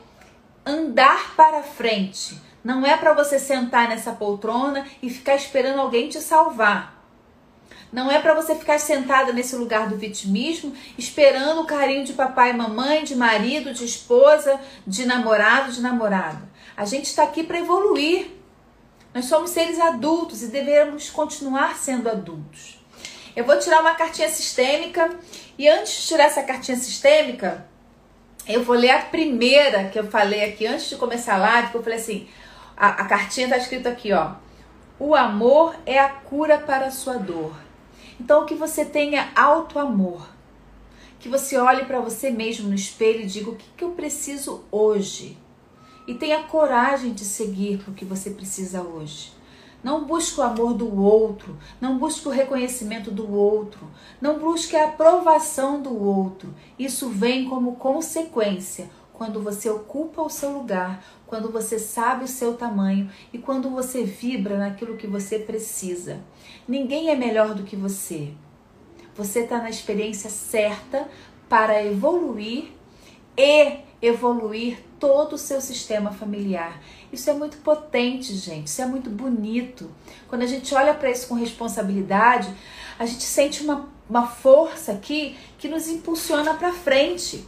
[0.68, 2.38] andar para frente.
[2.62, 6.98] Não é para você sentar nessa poltrona e ficar esperando alguém te salvar.
[7.90, 12.50] Não é para você ficar sentada nesse lugar do vitimismo, esperando o carinho de papai
[12.50, 16.46] e mamãe, de marido, de esposa, de namorado, de namorada.
[16.76, 18.30] A gente está aqui para evoluir.
[19.14, 22.78] Nós somos seres adultos e devemos continuar sendo adultos.
[23.34, 25.10] Eu vou tirar uma cartinha sistêmica
[25.56, 27.67] e antes de tirar essa cartinha sistêmica,
[28.48, 31.76] eu vou ler a primeira que eu falei aqui antes de começar a live, que
[31.76, 32.26] eu falei assim,
[32.74, 34.32] a, a cartinha está escrito aqui, ó.
[34.98, 37.54] O amor é a cura para a sua dor.
[38.18, 40.28] Então que você tenha alto amor.
[41.20, 44.64] Que você olhe para você mesmo no espelho e diga o que, que eu preciso
[44.72, 45.36] hoje.
[46.06, 49.32] E tenha coragem de seguir o que você precisa hoje.
[49.82, 53.88] Não busque o amor do outro, não busque o reconhecimento do outro,
[54.20, 56.52] não busque a aprovação do outro.
[56.78, 62.54] Isso vem como consequência quando você ocupa o seu lugar, quando você sabe o seu
[62.54, 66.20] tamanho e quando você vibra naquilo que você precisa.
[66.66, 68.32] Ninguém é melhor do que você.
[69.16, 71.08] Você está na experiência certa
[71.48, 72.77] para evoluir
[73.38, 76.80] e evoluir todo o seu sistema familiar.
[77.12, 78.66] Isso é muito potente, gente.
[78.66, 79.90] Isso é muito bonito.
[80.28, 82.52] Quando a gente olha para isso com responsabilidade,
[82.98, 87.44] a gente sente uma, uma força aqui que nos impulsiona para frente.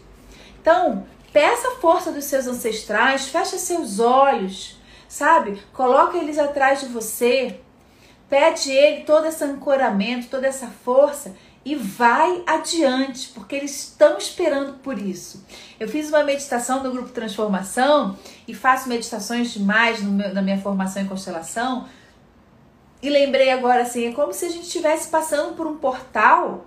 [0.63, 4.79] Então, peça a força dos seus ancestrais, fecha seus olhos,
[5.09, 5.61] sabe?
[5.73, 7.59] Coloca eles atrás de você.
[8.29, 11.35] Pede ele todo esse ancoramento, toda essa força
[11.65, 15.45] e vai adiante, porque eles estão esperando por isso.
[15.79, 21.03] Eu fiz uma meditação no grupo Transformação e faço meditações demais meu, na minha formação
[21.03, 21.87] em constelação.
[23.03, 26.67] E lembrei agora assim, é como se a gente estivesse passando por um portal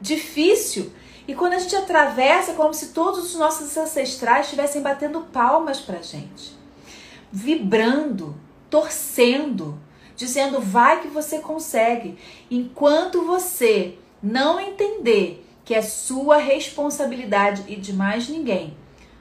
[0.00, 0.92] difícil
[1.26, 5.80] e quando a gente atravessa, é como se todos os nossos ancestrais estivessem batendo palmas
[5.80, 6.52] pra gente,
[7.32, 8.36] vibrando,
[8.68, 9.78] torcendo,
[10.14, 12.18] dizendo vai que você consegue.
[12.50, 18.74] Enquanto você não entender que é sua responsabilidade e de mais ninguém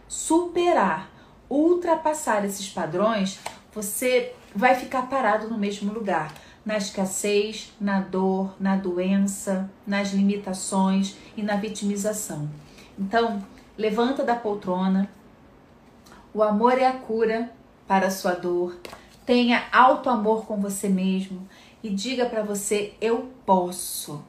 [0.07, 1.11] superar,
[1.49, 3.37] ultrapassar esses padrões,
[3.73, 6.33] você vai ficar parado no mesmo lugar,
[6.65, 12.49] na escassez, na dor, na doença, nas limitações e na vitimização.
[12.97, 13.43] Então,
[13.77, 15.09] levanta da poltrona.
[16.33, 17.51] O amor é a cura
[17.85, 18.77] para a sua dor.
[19.25, 21.45] Tenha alto amor com você mesmo
[21.83, 24.23] e diga para você eu posso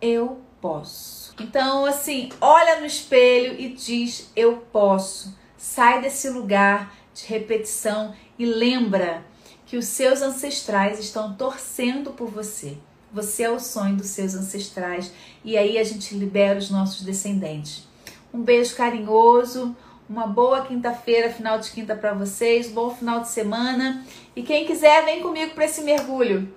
[0.00, 1.34] eu posso.
[1.40, 5.36] Então, assim, olha no espelho e diz eu posso.
[5.56, 9.24] Sai desse lugar de repetição e lembra
[9.66, 12.76] que os seus ancestrais estão torcendo por você.
[13.12, 15.12] Você é o sonho dos seus ancestrais
[15.44, 17.88] e aí a gente libera os nossos descendentes.
[18.32, 19.76] Um beijo carinhoso,
[20.08, 25.04] uma boa quinta-feira, final de quinta para vocês, bom final de semana e quem quiser
[25.04, 26.52] vem comigo para esse mergulho.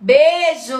[0.00, 0.74] Beijo!